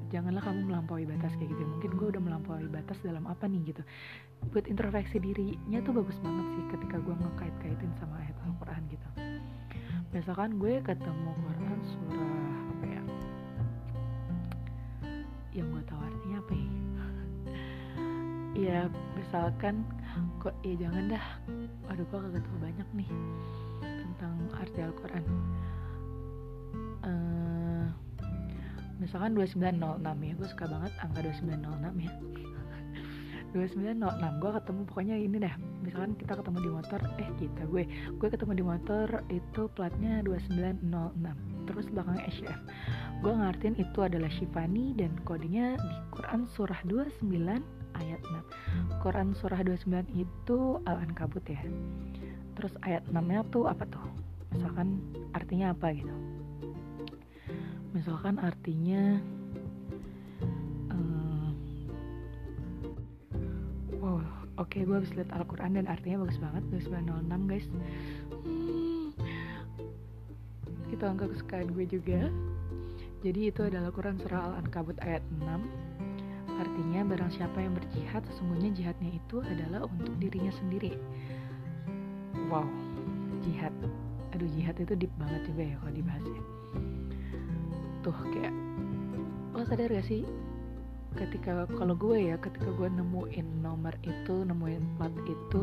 janganlah 0.09 0.41
kamu 0.41 0.59
melampaui 0.67 1.05
batas 1.05 1.31
kayak 1.37 1.53
gitu 1.53 1.63
mungkin 1.63 1.91
gue 1.95 2.07
udah 2.17 2.21
melampaui 2.21 2.67
batas 2.67 2.97
dalam 3.05 3.29
apa 3.29 3.45
nih? 3.45 3.61
gitu. 3.71 3.81
Buat 4.49 4.65
introspeksi 4.65 5.21
dirinya 5.21 5.79
tuh 5.85 5.93
bagus 6.01 6.17
banget 6.19 6.45
sih 6.57 6.63
ketika 6.75 6.97
gue 6.97 7.15
ngekait-kaitin 7.15 7.91
sama 8.01 8.17
ayat 8.19 8.35
Al-Quran 8.43 8.81
gitu. 8.89 9.07
Misalkan 10.09 10.57
gue 10.57 10.81
ketemu 10.81 11.31
Quran 11.37 11.79
surah 11.85 12.57
apa 12.73 12.85
ya? 12.89 13.01
Yang 15.53 15.67
gue 15.77 15.83
tahu 15.85 15.99
artinya 16.01 16.37
apa 16.41 16.53
ya? 16.53 16.69
Ya 18.59 18.79
misalkan 19.15 19.85
kok 20.41 20.57
ya 20.65 20.73
jangan 20.75 21.15
dah. 21.15 21.25
Aduh 21.93 22.03
gue 22.09 22.19
kagak 22.19 22.43
tahu 22.43 22.57
banyak 22.59 22.87
nih 22.97 23.09
tentang 23.79 24.35
arti 24.57 24.79
Al-Quran 24.83 25.23
uh, 27.09 27.85
misalkan 29.01 29.33
2906 29.33 30.05
ya 30.05 30.33
gue 30.37 30.47
suka 30.53 30.65
banget 30.69 30.91
angka 31.01 31.19
2906 31.25 32.05
ya. 32.05 32.11
2906 33.57 34.41
gue 34.45 34.51
ketemu 34.61 34.81
pokoknya 34.85 35.15
ini 35.17 35.37
deh. 35.41 35.55
Misalkan 35.81 36.13
kita 36.21 36.37
ketemu 36.37 36.57
di 36.61 36.69
motor 36.69 36.99
eh 37.17 37.29
kita 37.41 37.61
gue 37.65 37.83
gue 38.13 38.27
ketemu 38.29 38.53
di 38.53 38.63
motor 38.63 39.07
itu 39.33 39.61
platnya 39.73 40.21
2906 40.21 41.59
terus 41.69 41.85
belakangnya 41.93 42.25
SYF 42.33 42.59
gue 43.21 43.29
ngertiin 43.29 43.75
itu 43.77 43.99
adalah 44.01 44.31
Shifani 44.33 44.97
dan 44.97 45.13
kodenya 45.21 45.77
di 45.77 45.95
Quran 46.09 46.49
surah 46.49 46.81
29 46.89 47.29
ayat 48.01 48.21
6 48.25 49.03
Quran 49.05 49.37
surah 49.37 49.61
29 49.61 50.09
itu 50.17 50.57
Al-Ankabut 50.87 51.45
ya. 51.45 51.61
Terus 52.57 52.73
ayat 52.83 53.05
6 53.07 53.15
nya 53.21 53.45
tuh 53.53 53.69
apa 53.69 53.85
tuh? 53.87 54.03
Misalkan 54.55 54.99
artinya 55.37 55.71
apa 55.71 55.93
gitu 55.93 56.28
misalkan 57.89 58.37
artinya 58.37 59.17
um, 60.93 61.57
wow 63.97 64.21
oke 64.61 64.69
okay, 64.69 64.85
gue 64.85 64.93
habis 64.93 65.09
lihat 65.17 65.33
Al-Quran 65.33 65.81
dan 65.81 65.85
artinya 65.89 66.21
bagus 66.25 66.37
banget 66.37 66.63
2906 66.69 67.49
guys. 67.49 67.67
Hmm, 68.45 69.09
itu 70.93 71.03
angka 71.03 71.25
kesukaan 71.33 71.73
gue 71.73 71.85
juga. 71.89 72.29
Jadi 73.19 73.51
itu 73.51 73.61
adalah 73.67 73.91
Quran 73.91 74.15
surah 74.21 74.53
Al-Ankabut 74.53 74.95
ayat 75.03 75.25
6 75.43 75.89
artinya 76.59 77.07
barang 77.07 77.31
siapa 77.39 77.55
yang 77.63 77.71
berjihad 77.71 78.19
sesungguhnya 78.27 78.75
jihadnya 78.75 79.15
itu 79.15 79.39
adalah 79.47 79.87
untuk 79.87 80.13
dirinya 80.19 80.51
sendiri. 80.51 80.93
Wow 82.51 82.67
jihad. 83.47 83.71
Aduh 84.35 84.49
jihad 84.53 84.75
itu 84.77 84.93
deep 84.93 85.13
banget 85.15 85.41
juga 85.47 85.63
ya 85.71 85.75
kalau 85.79 85.93
dibahas 85.95 86.25
ya 86.27 86.58
tuh 87.99 88.15
kayak 88.31 88.53
lo 89.55 89.63
sadar 89.67 89.91
gak 89.91 90.07
sih? 90.07 90.23
Ketika 91.17 91.65
kalau 91.73 91.97
gue 91.97 92.31
ya 92.31 92.35
ketika 92.37 92.69
gue 92.69 92.87
nemuin 92.87 93.65
nomor 93.65 93.97
itu 94.05 94.45
nemuin 94.45 94.83
plat 94.95 95.13
itu 95.25 95.61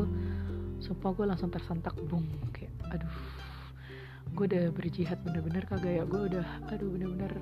sumpah 0.82 1.16
gue 1.16 1.24
langsung 1.24 1.48
tersentak 1.48 1.96
bung 2.10 2.26
kayak 2.52 2.68
aduh 2.92 3.16
gue 4.36 4.44
udah 4.52 4.68
berjihad 4.74 5.16
bener-bener 5.24 5.64
kagak 5.64 6.02
ya? 6.02 6.04
Gue 6.04 6.28
udah 6.28 6.46
aduh 6.68 6.90
bener-bener 6.92 7.32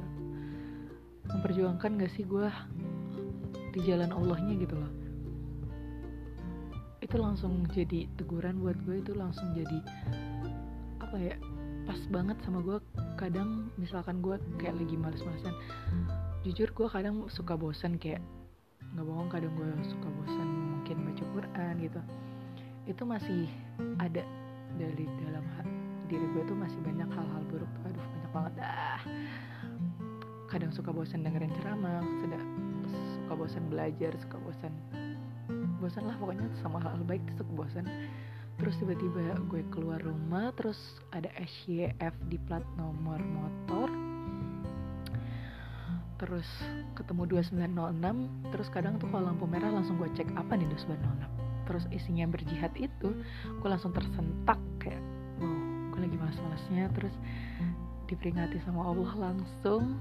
memperjuangkan 1.33 1.98
gak 1.98 2.12
sih 2.12 2.22
gue 2.28 2.46
di 3.74 3.80
jalan 3.83 4.14
Allahnya 4.14 4.54
gitu 4.61 4.76
loh. 4.78 4.92
Itu 7.02 7.18
langsung 7.18 7.66
jadi 7.72 8.07
teguran 8.14 8.62
buat 8.62 8.78
gue 8.87 9.02
itu 9.02 9.12
langsung 9.16 9.50
jadi 9.57 9.78
apa 11.02 11.16
ya 11.18 11.35
pas 11.85 12.00
banget 12.09 12.37
sama 12.44 12.64
gue 12.64 12.78
kadang 13.14 13.70
misalkan 13.81 14.20
gue 14.20 14.37
kayak 14.59 14.77
lagi 14.79 14.96
males-malesan 14.98 15.55
jujur 16.44 16.68
gue 16.74 16.88
kadang 16.90 17.24
suka 17.31 17.57
bosan 17.57 17.96
kayak 17.96 18.20
nggak 18.94 19.07
bohong 19.07 19.31
kadang 19.33 19.55
gue 19.57 19.68
suka 19.87 20.09
bosan 20.22 20.48
mungkin 20.79 20.96
baca 21.09 21.24
Quran 21.35 21.74
gitu. 21.83 22.00
Itu 22.85 23.03
masih 23.09 23.48
ada 23.96 24.22
dari 24.77 25.07
dalam 25.24 25.44
diri 26.07 26.27
gue 26.37 26.42
tuh 26.44 26.59
masih 26.59 26.77
banyak 26.85 27.09
hal-hal 27.09 27.42
buruk 27.48 27.72
aduh 27.88 28.05
banyak 28.12 28.31
banget. 28.35 28.53
Dah 28.61 29.00
kadang 30.55 30.70
suka 30.70 30.94
bosan 30.94 31.27
dengerin 31.27 31.50
ceramah 31.59 31.98
sudah 32.22 32.38
suka 33.18 33.33
bosan 33.35 33.66
belajar 33.66 34.14
suka 34.22 34.38
bosan 34.38 34.70
bosan 35.83 36.07
lah 36.07 36.14
pokoknya 36.14 36.46
sama 36.62 36.79
hal-hal 36.79 37.03
baik 37.03 37.27
tuh 37.35 37.42
suka 37.42 37.53
bosan 37.59 37.85
terus 38.60 38.74
tiba-tiba 38.78 39.34
gue 39.50 39.62
keluar 39.74 39.98
rumah 39.98 40.54
terus 40.54 40.78
ada 41.10 41.28
SYF 41.38 42.14
di 42.30 42.38
plat 42.46 42.64
nomor 42.78 43.18
motor. 43.18 43.88
Terus 46.14 46.46
ketemu 46.94 47.42
2906 47.42 48.54
terus 48.54 48.68
kadang 48.70 48.96
tuh 49.02 49.10
kalau 49.10 49.28
lampu 49.28 49.44
merah 49.50 49.68
langsung 49.74 49.98
gue 49.98 50.08
cek 50.14 50.30
apa 50.38 50.54
nih 50.54 50.70
2906 50.70 51.34
terus 51.64 51.84
isinya 51.90 52.28
berjihad 52.28 52.72
itu 52.76 53.08
gue 53.48 53.68
langsung 53.68 53.90
tersentak 53.96 54.60
kayak 54.76 55.00
wow 55.40 55.74
gue 55.94 56.00
lagi 56.02 56.18
malas-malasnya. 56.18 56.90
Terus 56.90 57.14
diperingati 58.10 58.58
sama 58.66 58.82
Allah 58.90 59.12
langsung. 59.30 59.94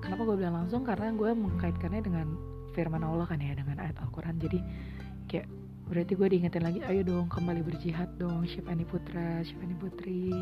Kenapa 0.00 0.24
gue 0.24 0.36
bilang 0.40 0.64
langsung? 0.64 0.82
Karena 0.82 1.12
gue 1.12 1.30
mengkaitkannya 1.30 2.02
dengan 2.02 2.26
firman 2.72 3.04
Allah 3.04 3.28
kan 3.28 3.38
ya 3.38 3.52
dengan 3.52 3.78
ayat 3.84 4.00
Al-Quran. 4.00 4.40
Jadi 4.40 4.58
berarti 5.92 6.16
gue 6.16 6.24
diingetin 6.24 6.64
lagi 6.64 6.80
ayo 6.88 7.04
dong 7.04 7.28
kembali 7.28 7.60
berjihad 7.60 8.08
dong 8.16 8.48
Syifani 8.48 8.80
Putra 8.88 9.44
Syifani 9.44 9.76
Putri. 9.76 10.32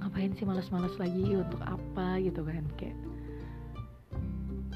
Ngapain 0.00 0.32
sih 0.32 0.48
malas-malas 0.48 0.96
lagi? 0.96 1.36
Untuk 1.36 1.60
apa? 1.60 2.16
Gitu 2.16 2.40
kan 2.40 2.64
kayak 2.80 2.96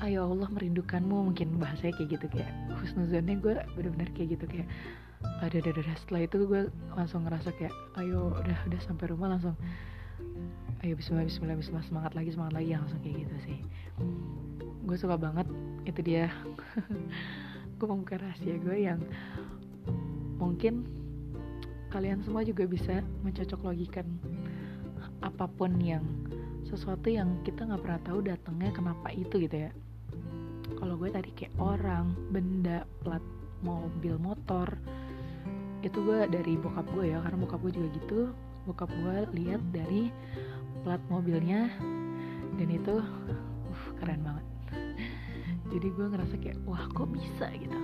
ayo 0.05 0.29
Allah 0.29 0.53
merindukanmu. 0.53 1.33
Mungkin 1.33 1.57
bahasanya 1.57 1.97
kayak 1.97 2.21
gitu 2.21 2.27
kayak 2.29 2.53
husnuzonnya 2.77 3.41
gue 3.41 3.57
bener-bener 3.73 4.13
kayak 4.13 4.37
gitu 4.37 4.45
kayak 4.53 4.69
ada 5.41 5.65
ada 5.65 5.71
ada. 5.73 5.97
Setelah 5.97 6.29
itu 6.29 6.37
gue 6.45 6.63
langsung 6.93 7.25
ngerasa 7.25 7.57
kayak 7.57 7.73
ayo 8.05 8.37
udah 8.37 8.59
udah 8.69 8.81
sampai 8.85 9.09
rumah 9.09 9.33
langsung 9.33 9.57
ayo 10.85 10.93
bismillah 10.93 11.25
bismillah 11.25 11.57
bismillah 11.57 11.89
semangat 11.89 12.13
lagi 12.13 12.37
semangat 12.37 12.61
lagi 12.61 12.77
langsung 12.77 13.01
kayak 13.01 13.25
gitu 13.25 13.37
sih. 13.49 13.59
Gue 14.85 14.97
suka 15.01 15.17
banget 15.17 15.49
itu 15.89 16.05
dia 16.05 16.29
gue 17.77 17.87
mau 17.87 18.01
buka 18.01 18.17
rahasia 18.17 18.57
gue 18.57 18.77
yang 18.89 19.01
mungkin 20.41 20.89
kalian 21.93 22.25
semua 22.25 22.41
juga 22.45 22.65
bisa 22.65 23.05
mencocok 23.21 23.61
logikan 23.73 24.09
apa 25.21 25.45
pun 25.45 25.77
yang 25.81 26.05
sesuatu 26.65 27.09
yang 27.12 27.41
kita 27.45 27.69
nggak 27.69 27.83
pernah 27.85 28.01
tahu 28.03 28.19
datangnya 28.27 28.71
kenapa 28.75 29.09
itu 29.15 29.39
gitu 29.39 29.69
ya. 29.69 29.71
Kalau 30.77 30.99
gue 30.99 31.09
tadi 31.09 31.31
kayak 31.33 31.55
orang 31.62 32.12
benda 32.35 32.85
plat 33.01 33.23
mobil 33.62 34.19
motor 34.19 34.67
itu 35.81 35.97
gue 36.03 36.27
dari 36.27 36.59
bokap 36.59 36.85
gue 36.93 37.15
ya 37.15 37.23
karena 37.23 37.39
bokap 37.39 37.61
gue 37.65 37.73
juga 37.77 37.89
gitu. 38.03 38.21
Bokap 38.67 38.91
gue 38.91 39.17
lihat 39.39 39.62
dari 39.71 40.11
plat 40.83 41.01
mobilnya 41.07 41.71
dan 42.59 42.69
itu 42.73 42.99
uh, 42.99 43.83
keren 44.03 44.27
banget 44.27 44.56
jadi 45.77 45.93
gue 45.93 46.07
ngerasa 46.09 46.35
kayak 46.41 46.57
wah 46.65 46.89
kok 46.97 47.12
bisa? 47.12 47.53
gitu. 47.53 47.77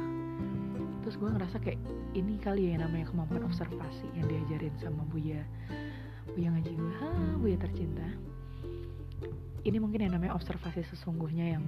Terus 1.05 1.15
gue 1.21 1.29
ngerasa 1.29 1.57
kayak 1.61 1.77
ini 2.17 2.41
kali 2.41 2.73
ya 2.73 2.81
namanya 2.81 3.13
kemampuan 3.13 3.45
observasi 3.45 4.09
yang 4.17 4.33
diajarin 4.33 4.73
sama 4.81 5.05
Buya 5.13 5.45
Buya 6.33 6.49
ngaji 6.57 6.73
gue 6.73 6.93
ha 7.05 7.11
Buya 7.37 7.57
tercinta. 7.61 8.09
Ini 9.69 9.77
mungkin 9.77 10.09
yang 10.09 10.17
namanya 10.17 10.33
observasi 10.33 10.89
sesungguhnya 10.89 11.61
yang 11.61 11.65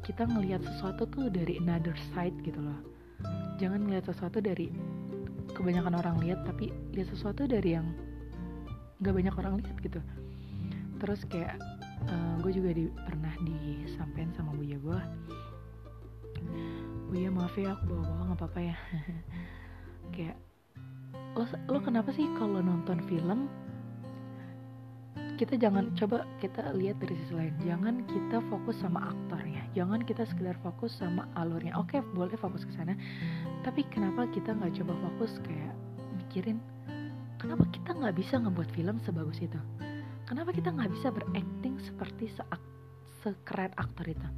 kita 0.00 0.24
ngelihat 0.24 0.64
sesuatu 0.64 1.04
tuh 1.12 1.28
dari 1.28 1.60
another 1.60 1.92
side 2.16 2.34
gitu 2.40 2.56
loh. 2.56 2.80
Jangan 3.60 3.84
ngelihat 3.84 4.08
sesuatu 4.08 4.40
dari 4.40 4.72
kebanyakan 5.52 6.00
orang 6.00 6.16
lihat 6.24 6.48
tapi 6.48 6.72
lihat 6.96 7.12
sesuatu 7.12 7.44
dari 7.44 7.76
yang 7.76 7.92
nggak 9.04 9.14
banyak 9.20 9.34
orang 9.36 9.54
lihat 9.60 9.76
gitu. 9.84 10.00
Terus 10.96 11.20
kayak 11.28 11.60
uh, 12.06 12.12
eh, 12.12 12.34
gue 12.40 12.52
juga 12.56 12.70
di, 12.72 12.84
pernah 13.04 13.34
disampaikan 13.44 14.32
sama 14.36 14.52
buya 14.56 14.78
gue 14.80 15.00
buya 17.10 17.28
maaf 17.28 17.52
ya 17.58 17.74
aku 17.74 17.90
bawa 17.90 18.02
bawa 18.06 18.22
nggak 18.30 18.38
apa 18.38 18.46
apa 18.48 18.60
ya. 18.62 18.76
Kayak 20.14 20.36
lo 21.34 21.44
lo 21.68 21.78
kenapa 21.82 22.10
sih 22.14 22.26
kalau 22.38 22.62
nonton 22.62 23.02
film 23.10 23.50
kita 25.36 25.56
jangan 25.56 25.88
coba 25.96 26.28
kita 26.38 26.70
lihat 26.76 27.00
dari 27.00 27.16
sisi 27.16 27.32
lain. 27.32 27.54
Jangan 27.64 28.04
kita 28.08 28.44
fokus 28.52 28.76
sama 28.78 29.10
aktornya. 29.10 29.64
Jangan 29.72 30.04
kita 30.04 30.28
sekedar 30.28 30.54
fokus 30.60 30.96
sama 31.00 31.26
alurnya. 31.34 31.74
Oke 31.80 31.98
boleh 32.14 32.36
fokus 32.36 32.62
ke 32.62 32.72
sana 32.76 32.94
tapi 33.60 33.84
kenapa 33.92 34.24
kita 34.32 34.56
nggak 34.56 34.72
coba 34.80 34.94
fokus 35.08 35.36
kayak 35.44 35.74
mikirin 36.16 36.58
kenapa 37.36 37.64
kita 37.72 37.92
nggak 37.92 38.16
bisa 38.16 38.40
ngebuat 38.40 38.68
film 38.72 38.96
sebagus 39.04 39.38
itu 39.40 39.60
kenapa 40.30 40.54
kita 40.54 40.70
nggak 40.70 40.94
bisa 40.94 41.10
berakting 41.10 41.74
seperti 41.82 42.30
se 42.30 42.46
sekeren 43.26 43.74
aktor 43.74 44.06
itu? 44.06 44.28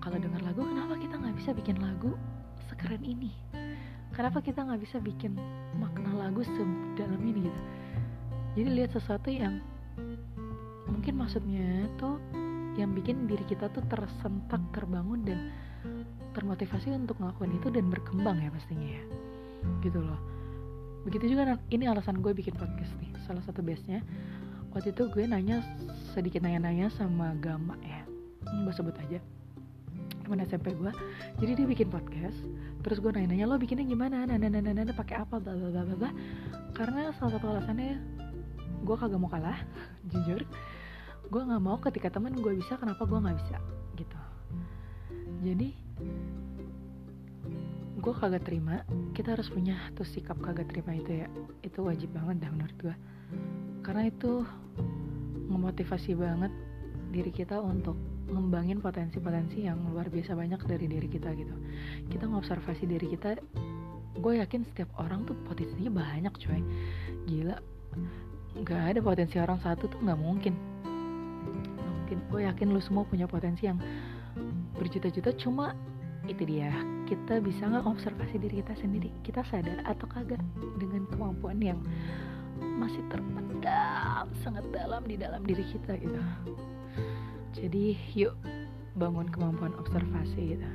Kalau 0.00 0.16
dengar 0.16 0.40
lagu 0.40 0.64
kenapa 0.64 0.96
kita 0.96 1.20
nggak 1.20 1.36
bisa 1.36 1.50
bikin 1.52 1.76
lagu 1.84 2.16
sekeren 2.72 3.04
ini? 3.04 3.28
Kenapa 4.16 4.40
kita 4.40 4.64
nggak 4.64 4.80
bisa 4.80 4.96
bikin 5.04 5.36
makna 5.76 6.16
lagu 6.16 6.40
sedalam 6.40 7.20
ini 7.20 7.44
gitu? 7.44 7.60
Jadi 8.56 8.68
lihat 8.72 8.90
sesuatu 8.96 9.28
yang 9.28 9.60
mungkin 10.88 11.20
maksudnya 11.20 11.92
tuh 12.00 12.16
yang 12.80 12.96
bikin 12.96 13.28
diri 13.28 13.44
kita 13.44 13.68
tuh 13.68 13.84
tersentak 13.92 14.64
terbangun 14.72 15.28
dan 15.28 15.52
termotivasi 16.32 16.88
untuk 16.96 17.20
ngelakuin 17.20 17.52
itu 17.52 17.68
dan 17.68 17.92
berkembang 17.92 18.40
ya 18.40 18.48
pastinya 18.48 18.96
ya. 18.96 19.04
Gitu 19.84 20.00
loh. 20.00 20.18
Begitu 21.04 21.36
juga 21.36 21.60
ini 21.68 21.84
alasan 21.84 22.24
gue 22.24 22.32
bikin 22.32 22.56
podcast 22.56 22.96
nih 22.96 23.12
salah 23.28 23.44
satu 23.44 23.60
base-nya 23.60 24.00
waktu 24.72 24.92
itu 24.92 25.08
gue 25.08 25.24
nanya 25.24 25.64
sedikit 26.12 26.44
nanya-nanya 26.44 26.92
sama 26.92 27.32
Gama 27.40 27.76
ya 27.84 28.08
gue 28.48 28.72
sebut 28.72 28.96
aja. 28.96 29.20
Teman 30.24 30.44
SMP 30.44 30.76
gue 30.76 30.92
jadi 31.40 31.52
dia 31.56 31.66
bikin 31.68 31.88
podcast 31.88 32.36
terus 32.84 33.00
gue 33.00 33.10
nanya-nanya 33.12 33.48
lo 33.48 33.56
bikinnya 33.60 33.84
gimana? 33.84 34.24
Nana 34.24 34.48
nana 34.48 34.72
nana 34.72 34.92
pakai 34.92 35.24
apa? 35.24 35.40
Bla 35.40 35.56
bla 35.56 35.84
bla 35.84 35.96
bla 35.96 36.10
karena 36.76 37.12
salah 37.16 37.36
satu 37.36 37.46
alasannya 37.52 38.00
gue 38.84 38.96
kagak 38.96 39.20
mau 39.20 39.30
kalah 39.30 39.58
jujur. 40.12 40.44
Gue 41.28 41.42
nggak 41.44 41.62
mau 41.62 41.76
ketika 41.80 42.08
temen 42.08 42.36
gue 42.40 42.56
bisa 42.56 42.80
kenapa 42.80 43.04
gue 43.04 43.18
nggak 43.20 43.38
bisa 43.40 43.56
gitu. 43.96 44.20
Jadi 45.44 45.68
gue 47.98 48.14
kagak 48.14 48.46
terima 48.46 48.86
kita 49.12 49.34
harus 49.34 49.50
punya 49.50 49.76
tuh 49.92 50.06
sikap 50.06 50.40
kagak 50.40 50.68
terima 50.72 50.96
itu 50.96 51.24
ya. 51.24 51.28
Itu 51.60 51.84
wajib 51.84 52.12
banget 52.16 52.48
dah 52.48 52.50
menurut 52.52 52.76
gue 52.80 52.96
karena 53.88 54.04
itu 54.04 54.44
memotivasi 55.48 56.12
banget 56.12 56.52
diri 57.08 57.32
kita 57.32 57.56
untuk 57.56 57.96
ngembangin 58.28 58.84
potensi-potensi 58.84 59.64
yang 59.64 59.80
luar 59.88 60.12
biasa 60.12 60.36
banyak 60.36 60.60
dari 60.68 60.84
diri 60.84 61.08
kita 61.08 61.32
gitu. 61.32 61.56
Kita 62.12 62.28
ngobservasi 62.28 62.84
diri 62.84 63.08
kita 63.16 63.40
gue 64.18 64.32
yakin 64.44 64.68
setiap 64.68 64.92
orang 65.00 65.24
tuh 65.24 65.32
potensinya 65.46 65.88
banyak 65.94 66.34
coy 66.42 66.60
gila 67.30 67.54
nggak 68.58 68.82
ada 68.90 69.00
potensi 69.00 69.38
orang 69.38 69.56
satu 69.64 69.88
tuh 69.88 69.96
nggak 70.04 70.20
mungkin. 70.20 70.52
Mungkin 71.80 72.18
gue 72.28 72.40
yakin 72.44 72.68
lu 72.68 72.84
semua 72.84 73.08
punya 73.08 73.24
potensi 73.24 73.64
yang 73.64 73.80
berjuta-juta 74.76 75.32
cuma 75.40 75.72
itu 76.28 76.44
dia. 76.44 76.68
Kita 77.08 77.40
bisa 77.40 77.64
nggak 77.64 77.88
observasi 77.88 78.36
diri 78.36 78.60
kita 78.60 78.76
sendiri? 78.76 79.08
Kita 79.24 79.40
sadar 79.48 79.80
atau 79.88 80.04
kagak 80.04 80.44
dengan 80.76 81.08
kemampuan 81.08 81.56
yang 81.64 81.80
masih 82.60 83.02
terpendam 83.10 84.26
sangat 84.42 84.64
dalam 84.70 85.02
di 85.04 85.16
dalam 85.18 85.42
diri 85.42 85.64
kita 85.66 85.98
gitu. 85.98 86.22
Jadi 87.58 87.98
yuk 88.14 88.34
bangun 88.98 89.30
kemampuan 89.30 89.74
observasi 89.78 90.58
gitu. 90.58 90.70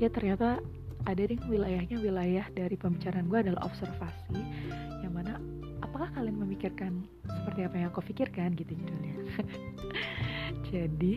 Ya 0.00 0.08
ternyata 0.12 0.60
ada 1.06 1.22
deh 1.22 1.38
wilayahnya. 1.48 1.96
Wilayah 2.00 2.46
dari 2.52 2.76
pembicaraan 2.76 3.30
gue 3.30 3.38
adalah 3.38 3.68
observasi 3.68 4.38
yang 5.00 5.12
mana 5.14 5.40
apakah 5.80 6.12
kalian 6.12 6.36
memikirkan 6.40 7.06
seperti 7.24 7.60
apa 7.64 7.74
yang 7.80 7.88
aku 7.92 8.02
pikirkan 8.04 8.56
gitu 8.58 8.72
judulnya. 8.76 9.16
Jadi 10.72 11.14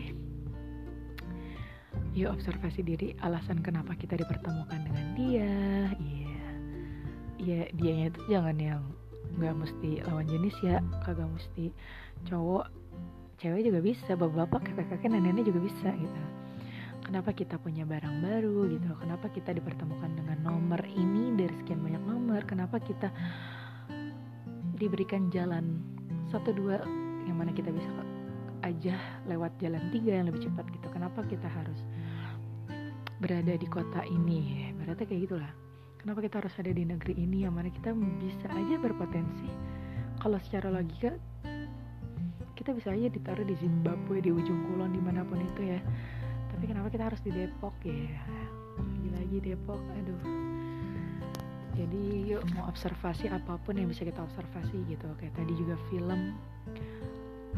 yuk 2.10 2.34
observasi 2.34 2.82
diri 2.82 3.14
alasan 3.22 3.62
kenapa 3.62 3.94
kita 3.94 4.18
dipertemukan 4.18 4.80
dengan 4.82 5.06
dia. 5.14 5.54
Iya. 5.96 6.44
Ya 7.40 7.62
dianya 7.72 8.06
itu 8.12 8.20
jangan 8.28 8.56
yang 8.60 8.82
nggak 9.38 9.54
mesti 9.54 9.90
lawan 10.06 10.26
jenis 10.26 10.56
ya 10.64 10.82
kagak 11.06 11.28
mesti 11.30 11.70
cowok 12.26 12.66
cewek 13.40 13.64
juga 13.72 13.80
bisa 13.80 14.12
bapak-bapak 14.12 14.68
kakek-kakek 14.68 15.08
nenek-nenek 15.08 15.48
juga 15.48 15.60
bisa 15.64 15.88
gitu. 15.96 16.22
Kenapa 17.00 17.32
kita 17.32 17.56
punya 17.56 17.88
barang 17.88 18.22
baru 18.22 18.68
gitu? 18.70 18.92
Kenapa 19.00 19.32
kita 19.32 19.56
dipertemukan 19.56 20.12
dengan 20.14 20.38
nomor 20.44 20.78
ini 20.84 21.34
dari 21.34 21.50
sekian 21.58 21.80
banyak 21.80 22.04
nomor? 22.04 22.44
Kenapa 22.44 22.76
kita 22.78 23.08
diberikan 24.76 25.32
jalan 25.32 25.80
satu 26.28 26.52
dua 26.52 26.84
yang 27.24 27.40
mana 27.40 27.50
kita 27.56 27.72
bisa 27.72 27.88
aja 28.60 28.94
lewat 29.24 29.56
jalan 29.56 29.80
tiga 29.88 30.20
yang 30.20 30.28
lebih 30.28 30.44
cepat 30.44 30.68
gitu? 30.76 30.86
Kenapa 30.92 31.24
kita 31.24 31.48
harus 31.48 31.80
berada 33.18 33.56
di 33.56 33.66
kota 33.66 34.04
ini? 34.04 34.70
Berarti 34.76 35.08
kayak 35.08 35.20
gitulah 35.26 35.52
kenapa 36.00 36.24
kita 36.24 36.40
harus 36.40 36.54
ada 36.56 36.72
di 36.72 36.88
negeri 36.88 37.12
ini 37.12 37.44
yang 37.44 37.52
mana 37.52 37.68
kita 37.68 37.92
bisa 37.92 38.48
aja 38.48 38.76
berpotensi? 38.80 39.52
Kalau 40.24 40.40
secara 40.40 40.72
logika 40.72 41.12
kita 42.56 42.72
bisa 42.72 42.92
aja 42.92 43.08
ditaruh 43.12 43.44
di 43.44 43.56
Zimbabwe 43.60 44.24
di 44.24 44.32
ujung 44.32 44.64
kulon 44.68 44.96
di 44.96 45.00
mana 45.00 45.24
pun 45.24 45.36
itu 45.36 45.76
ya. 45.76 45.80
Tapi 46.56 46.64
kenapa 46.64 46.88
kita 46.88 47.12
harus 47.12 47.20
di 47.20 47.32
Depok 47.32 47.76
ya? 47.84 48.16
Lagi-lagi 48.80 49.52
Depok 49.52 49.80
aduh. 49.80 50.22
Jadi 51.76 52.32
yuk 52.32 52.44
mau 52.56 52.68
observasi 52.68 53.28
apa 53.32 53.60
pun 53.60 53.76
yang 53.76 53.88
bisa 53.88 54.04
kita 54.04 54.24
observasi 54.24 54.80
gitu. 54.88 55.08
Kayak 55.20 55.36
tadi 55.36 55.52
juga 55.52 55.76
film. 55.92 56.36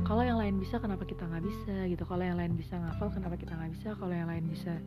Kalau 0.02 0.22
yang 0.22 0.38
lain 0.38 0.58
bisa 0.58 0.82
kenapa 0.82 1.06
kita 1.06 1.30
nggak 1.30 1.46
bisa 1.46 1.74
gitu? 1.90 2.02
Kalau 2.06 2.22
yang 2.26 2.38
lain 2.38 2.58
bisa 2.58 2.74
ngafal 2.74 3.10
kenapa 3.10 3.38
kita 3.38 3.54
nggak 3.54 3.70
bisa? 3.74 3.88
Kalau 3.98 4.14
yang 4.14 4.30
lain 4.30 4.46
bisa 4.50 4.78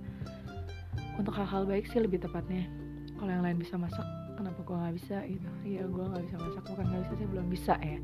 untuk 1.20 1.36
hal-hal 1.36 1.64
baik 1.68 1.88
sih 1.92 2.00
lebih 2.00 2.24
tepatnya 2.24 2.85
kalau 3.16 3.32
yang 3.32 3.44
lain 3.44 3.58
bisa 3.60 3.76
masak 3.80 4.06
kenapa 4.36 4.60
gue 4.62 4.76
nggak 4.76 4.96
bisa 5.00 5.18
gitu? 5.26 5.50
Iya 5.64 5.84
gue 5.88 6.04
nggak 6.06 6.24
bisa 6.28 6.38
masak. 6.38 6.64
Bukan 6.68 6.86
nggak 6.92 7.02
bisa 7.08 7.14
sih 7.16 7.28
belum 7.32 7.48
bisa 7.48 7.74
ya. 7.80 8.00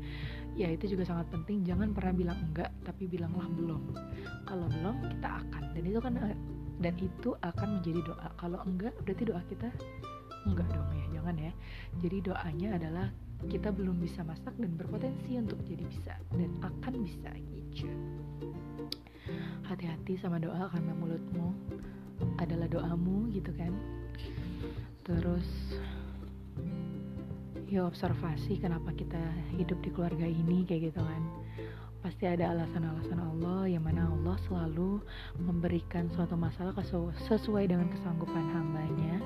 Ya 0.56 0.68
itu 0.72 0.84
juga 0.96 1.04
sangat 1.06 1.28
penting. 1.28 1.62
Jangan 1.62 1.92
pernah 1.92 2.12
bilang 2.16 2.38
enggak 2.40 2.72
tapi 2.82 3.04
bilanglah 3.06 3.46
belum. 3.52 3.82
Kalau 4.48 4.66
belum 4.72 4.96
kita 5.12 5.28
akan. 5.28 5.62
Dan 5.76 5.82
itu 5.84 6.00
kan 6.00 6.12
dan 6.82 6.94
itu 6.98 7.30
akan 7.44 7.68
menjadi 7.78 8.00
doa. 8.08 8.28
Kalau 8.40 8.58
enggak 8.64 8.94
berarti 9.04 9.22
doa 9.28 9.42
kita 9.46 9.68
enggak 10.42 10.68
dong 10.72 10.90
ya 10.96 11.06
jangan 11.20 11.36
ya. 11.38 11.52
Jadi 12.00 12.16
doanya 12.24 12.68
adalah 12.80 13.06
kita 13.46 13.68
belum 13.74 13.98
bisa 14.00 14.24
masak 14.24 14.54
dan 14.56 14.72
berpotensi 14.74 15.36
untuk 15.36 15.60
jadi 15.68 15.84
bisa. 15.86 16.12
Dan 16.32 16.50
akan 16.64 16.94
bisa 17.04 17.30
gitu 17.36 17.92
hati-hati 19.62 20.18
sama 20.18 20.36
doa 20.42 20.68
karena 20.68 20.92
mulutmu 20.92 21.54
adalah 22.42 22.68
doamu 22.68 23.30
gitu 23.32 23.54
kan 23.54 23.72
terus 25.02 25.46
ya 27.72 27.88
observasi 27.88 28.60
kenapa 28.60 28.92
kita 28.92 29.18
hidup 29.56 29.80
di 29.80 29.90
keluarga 29.90 30.28
ini 30.28 30.62
kayak 30.68 30.92
gitu 30.92 31.00
kan. 31.00 31.22
Pasti 32.02 32.26
ada 32.26 32.50
alasan-alasan 32.50 33.16
Allah 33.16 33.70
yang 33.70 33.86
mana 33.86 34.10
Allah 34.10 34.36
selalu 34.44 35.00
memberikan 35.38 36.10
suatu 36.12 36.34
masalah 36.34 36.74
sesuai 37.30 37.70
dengan 37.70 37.88
kesanggupan 37.88 38.44
hambanya. 38.52 39.16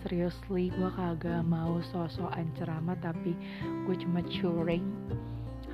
Seriously 0.00 0.72
gue 0.72 0.90
kagak 0.96 1.44
mau 1.44 1.82
sosokan 1.92 2.48
ceramah 2.56 2.96
tapi 3.04 3.36
gue 3.84 3.96
cuma 4.00 4.24
curing 4.24 4.86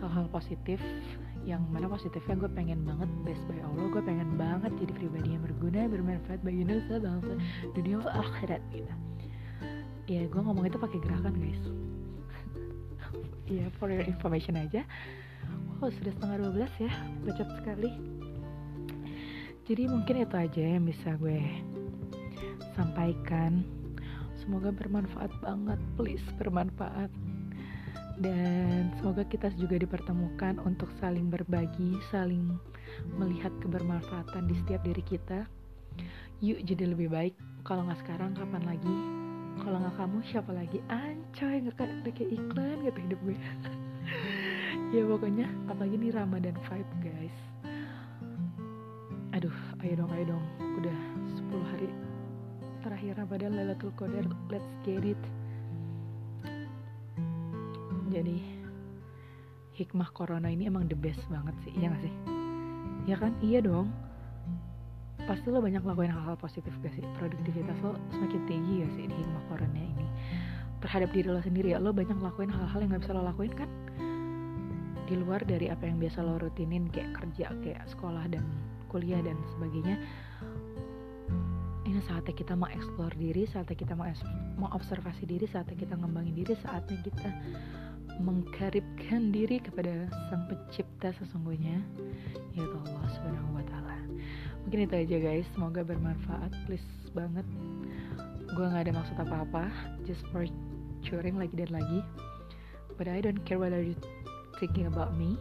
hal-hal 0.03 0.27
positif 0.35 0.83
yang 1.47 1.63
mana 1.71 1.87
positifnya 1.87 2.35
gue 2.43 2.51
pengen 2.59 2.83
banget 2.83 3.07
best 3.23 3.39
by 3.47 3.63
Allah 3.63 3.87
gue 3.95 4.03
pengen 4.03 4.35
banget 4.35 4.75
jadi 4.83 4.93
pribadi 4.99 5.29
yang 5.39 5.43
berguna 5.47 5.87
bermanfaat 5.87 6.43
bagi 6.43 6.67
nusa 6.67 6.99
bangsa 6.99 7.39
dunia 7.71 8.03
akhirat 8.03 8.63
gitu. 8.75 8.95
Ya 10.11 10.27
gue 10.27 10.43
ngomong 10.43 10.67
itu 10.67 10.75
pakai 10.75 10.99
gerakan 10.99 11.39
guys. 11.39 11.63
Ya 13.47 13.63
yeah, 13.63 13.69
for 13.79 13.87
your 13.87 14.03
information 14.03 14.59
aja. 14.59 14.83
Wow 15.79 15.95
sudah 15.95 16.11
setengah 16.19 16.67
12 16.67 16.83
ya 16.83 16.93
bacot 17.23 17.49
sekali. 17.63 17.91
Jadi 19.71 19.83
mungkin 19.87 20.27
itu 20.27 20.35
aja 20.35 20.63
yang 20.67 20.83
bisa 20.83 21.15
gue 21.15 21.47
sampaikan. 22.75 23.63
Semoga 24.43 24.75
bermanfaat 24.75 25.31
banget 25.43 25.79
please 25.95 26.27
bermanfaat 26.43 27.11
dan 28.17 28.97
semoga 28.97 29.29
kita 29.29 29.53
juga 29.61 29.77
dipertemukan 29.77 30.57
untuk 30.65 30.89
saling 30.97 31.29
berbagi, 31.29 32.01
saling 32.09 32.57
melihat 33.21 33.53
kebermanfaatan 33.61 34.49
di 34.49 34.55
setiap 34.65 34.81
diri 34.85 35.05
kita. 35.05 35.45
Yuk 36.41 36.65
jadi 36.65 36.97
lebih 36.97 37.13
baik. 37.13 37.37
Kalau 37.65 37.85
nggak 37.85 38.01
sekarang, 38.05 38.33
kapan 38.33 38.65
lagi? 38.65 38.97
Kalau 39.61 39.81
nggak 39.81 39.97
kamu, 40.01 40.19
siapa 40.33 40.53
lagi? 40.53 40.79
Ancoy, 40.89 41.65
nggak 41.65 41.77
kayak 41.77 42.31
iklan 42.33 42.77
gitu 42.85 42.99
hidup 43.05 43.21
gue. 43.25 43.37
ya 44.97 45.03
pokoknya, 45.05 45.47
apalagi 45.69 45.97
nih 46.01 46.13
Ramadan 46.17 46.57
vibe 46.57 46.93
guys. 47.05 47.37
Aduh, 49.37 49.57
ayo 49.85 49.95
dong, 50.01 50.11
ayo 50.17 50.25
dong. 50.37 50.45
Udah 50.81 50.99
10 51.37 51.73
hari 51.73 51.89
terakhir 52.81 53.13
Ramadan 53.21 53.53
Lailatul 53.61 53.93
Qadar. 53.99 54.25
Let's 54.49 54.69
get 54.87 55.05
it 55.05 55.21
jadi 58.11 58.39
hikmah 59.77 60.09
corona 60.17 60.49
ini 60.49 60.67
emang 60.73 60.89
the 60.89 60.97
best 60.97 61.21
banget 61.29 61.53
sih 61.61 61.73
iya 61.77 61.93
gak 61.93 62.03
sih? 62.03 62.15
Ya 63.07 63.17
kan? 63.21 63.33
Iya 63.45 63.61
dong. 63.63 63.93
Pasti 65.29 65.53
lo 65.53 65.61
banyak 65.61 65.85
lakuin 65.85 66.11
hal-hal 66.11 66.35
positif 66.41 66.73
gak 66.81 66.97
sih? 66.97 67.05
Produktivitas 67.21 67.77
lo 67.85 68.01
semakin 68.11 68.43
tinggi 68.49 68.75
gak 68.83 68.93
sih 68.97 69.05
di 69.05 69.15
hikmah 69.15 69.45
corona 69.53 69.81
ini? 69.81 70.07
Terhadap 70.81 71.13
diri 71.13 71.29
lo 71.29 71.41
sendiri 71.45 71.77
ya 71.77 71.79
lo 71.79 71.93
banyak 71.93 72.17
lakuin 72.19 72.49
hal-hal 72.49 72.79
yang 72.83 72.91
gak 72.97 73.05
bisa 73.05 73.13
lo 73.15 73.23
lakuin 73.23 73.53
kan? 73.53 73.71
Di 75.07 75.15
luar 75.15 75.45
dari 75.45 75.71
apa 75.71 75.87
yang 75.87 76.01
biasa 76.03 76.25
lo 76.25 76.41
rutinin 76.41 76.89
kayak 76.91 77.15
kerja 77.15 77.53
kayak 77.63 77.85
sekolah 77.87 78.27
dan 78.33 78.43
kuliah 78.89 79.21
dan 79.21 79.37
sebagainya. 79.55 80.01
Ini 81.87 82.03
saatnya 82.03 82.35
kita 82.35 82.59
mau 82.59 82.67
explore 82.67 83.15
diri 83.15 83.47
saatnya 83.47 83.79
kita 83.79 83.95
mau 83.95 84.11
mau 84.59 84.71
observasi 84.75 85.23
diri 85.23 85.47
saatnya 85.47 85.79
kita 85.79 85.95
ngembangin 85.95 86.35
diri 86.35 86.55
saatnya 86.59 86.99
kita 87.07 87.31
mengkaribkan 88.21 89.29
diri 89.33 89.61
kepada 89.61 90.09
sang 90.29 90.49
pencipta 90.49 91.13
sesungguhnya 91.21 91.81
yaitu 92.57 92.77
Allah 92.89 93.07
subhanahu 93.13 93.61
wa 93.61 93.65
ta'ala. 93.69 93.97
Mungkin 94.65 94.89
itu 94.89 94.95
aja 94.97 95.17
guys. 95.21 95.47
Semoga 95.53 95.85
bermanfaat. 95.85 96.51
Please 96.65 96.85
banget. 97.13 97.45
Gue 98.57 98.67
gak 98.67 98.89
ada 98.89 98.93
maksud 98.97 99.17
apa-apa. 99.21 99.69
Just 100.09 100.25
for 100.33 100.49
curing 101.05 101.37
lagi 101.37 101.55
dan 101.55 101.77
lagi. 101.77 102.01
But 102.97 103.13
I 103.13 103.21
don't 103.21 103.45
care 103.45 103.61
are 103.61 103.85
you 103.85 103.95
thinking 104.57 104.89
about 104.89 105.13
me. 105.15 105.37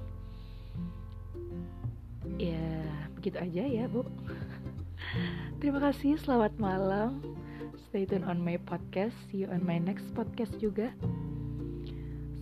Ya 2.35 2.83
begitu 3.15 3.39
aja 3.39 3.63
ya 3.63 3.85
bu. 3.87 4.03
Terima 5.63 5.79
kasih. 5.79 6.19
Selamat 6.19 6.51
malam. 6.59 7.23
Stay 7.87 8.03
tune 8.03 8.27
on 8.27 8.43
my 8.43 8.59
podcast. 8.59 9.15
See 9.31 9.47
you 9.47 9.49
on 9.49 9.63
my 9.63 9.79
next 9.79 10.11
podcast 10.11 10.51
juga 10.59 10.91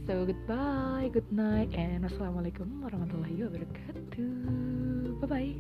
So 0.06 0.26
goodbye, 0.26 1.10
good 1.14 1.32
night, 1.32 1.70
and 1.80 2.04
wassalamualaikum 2.04 2.84
warahmatullahi 2.84 3.39
wabarakatuh. 3.39 5.16
Bye 5.24 5.28
bye. 5.32 5.56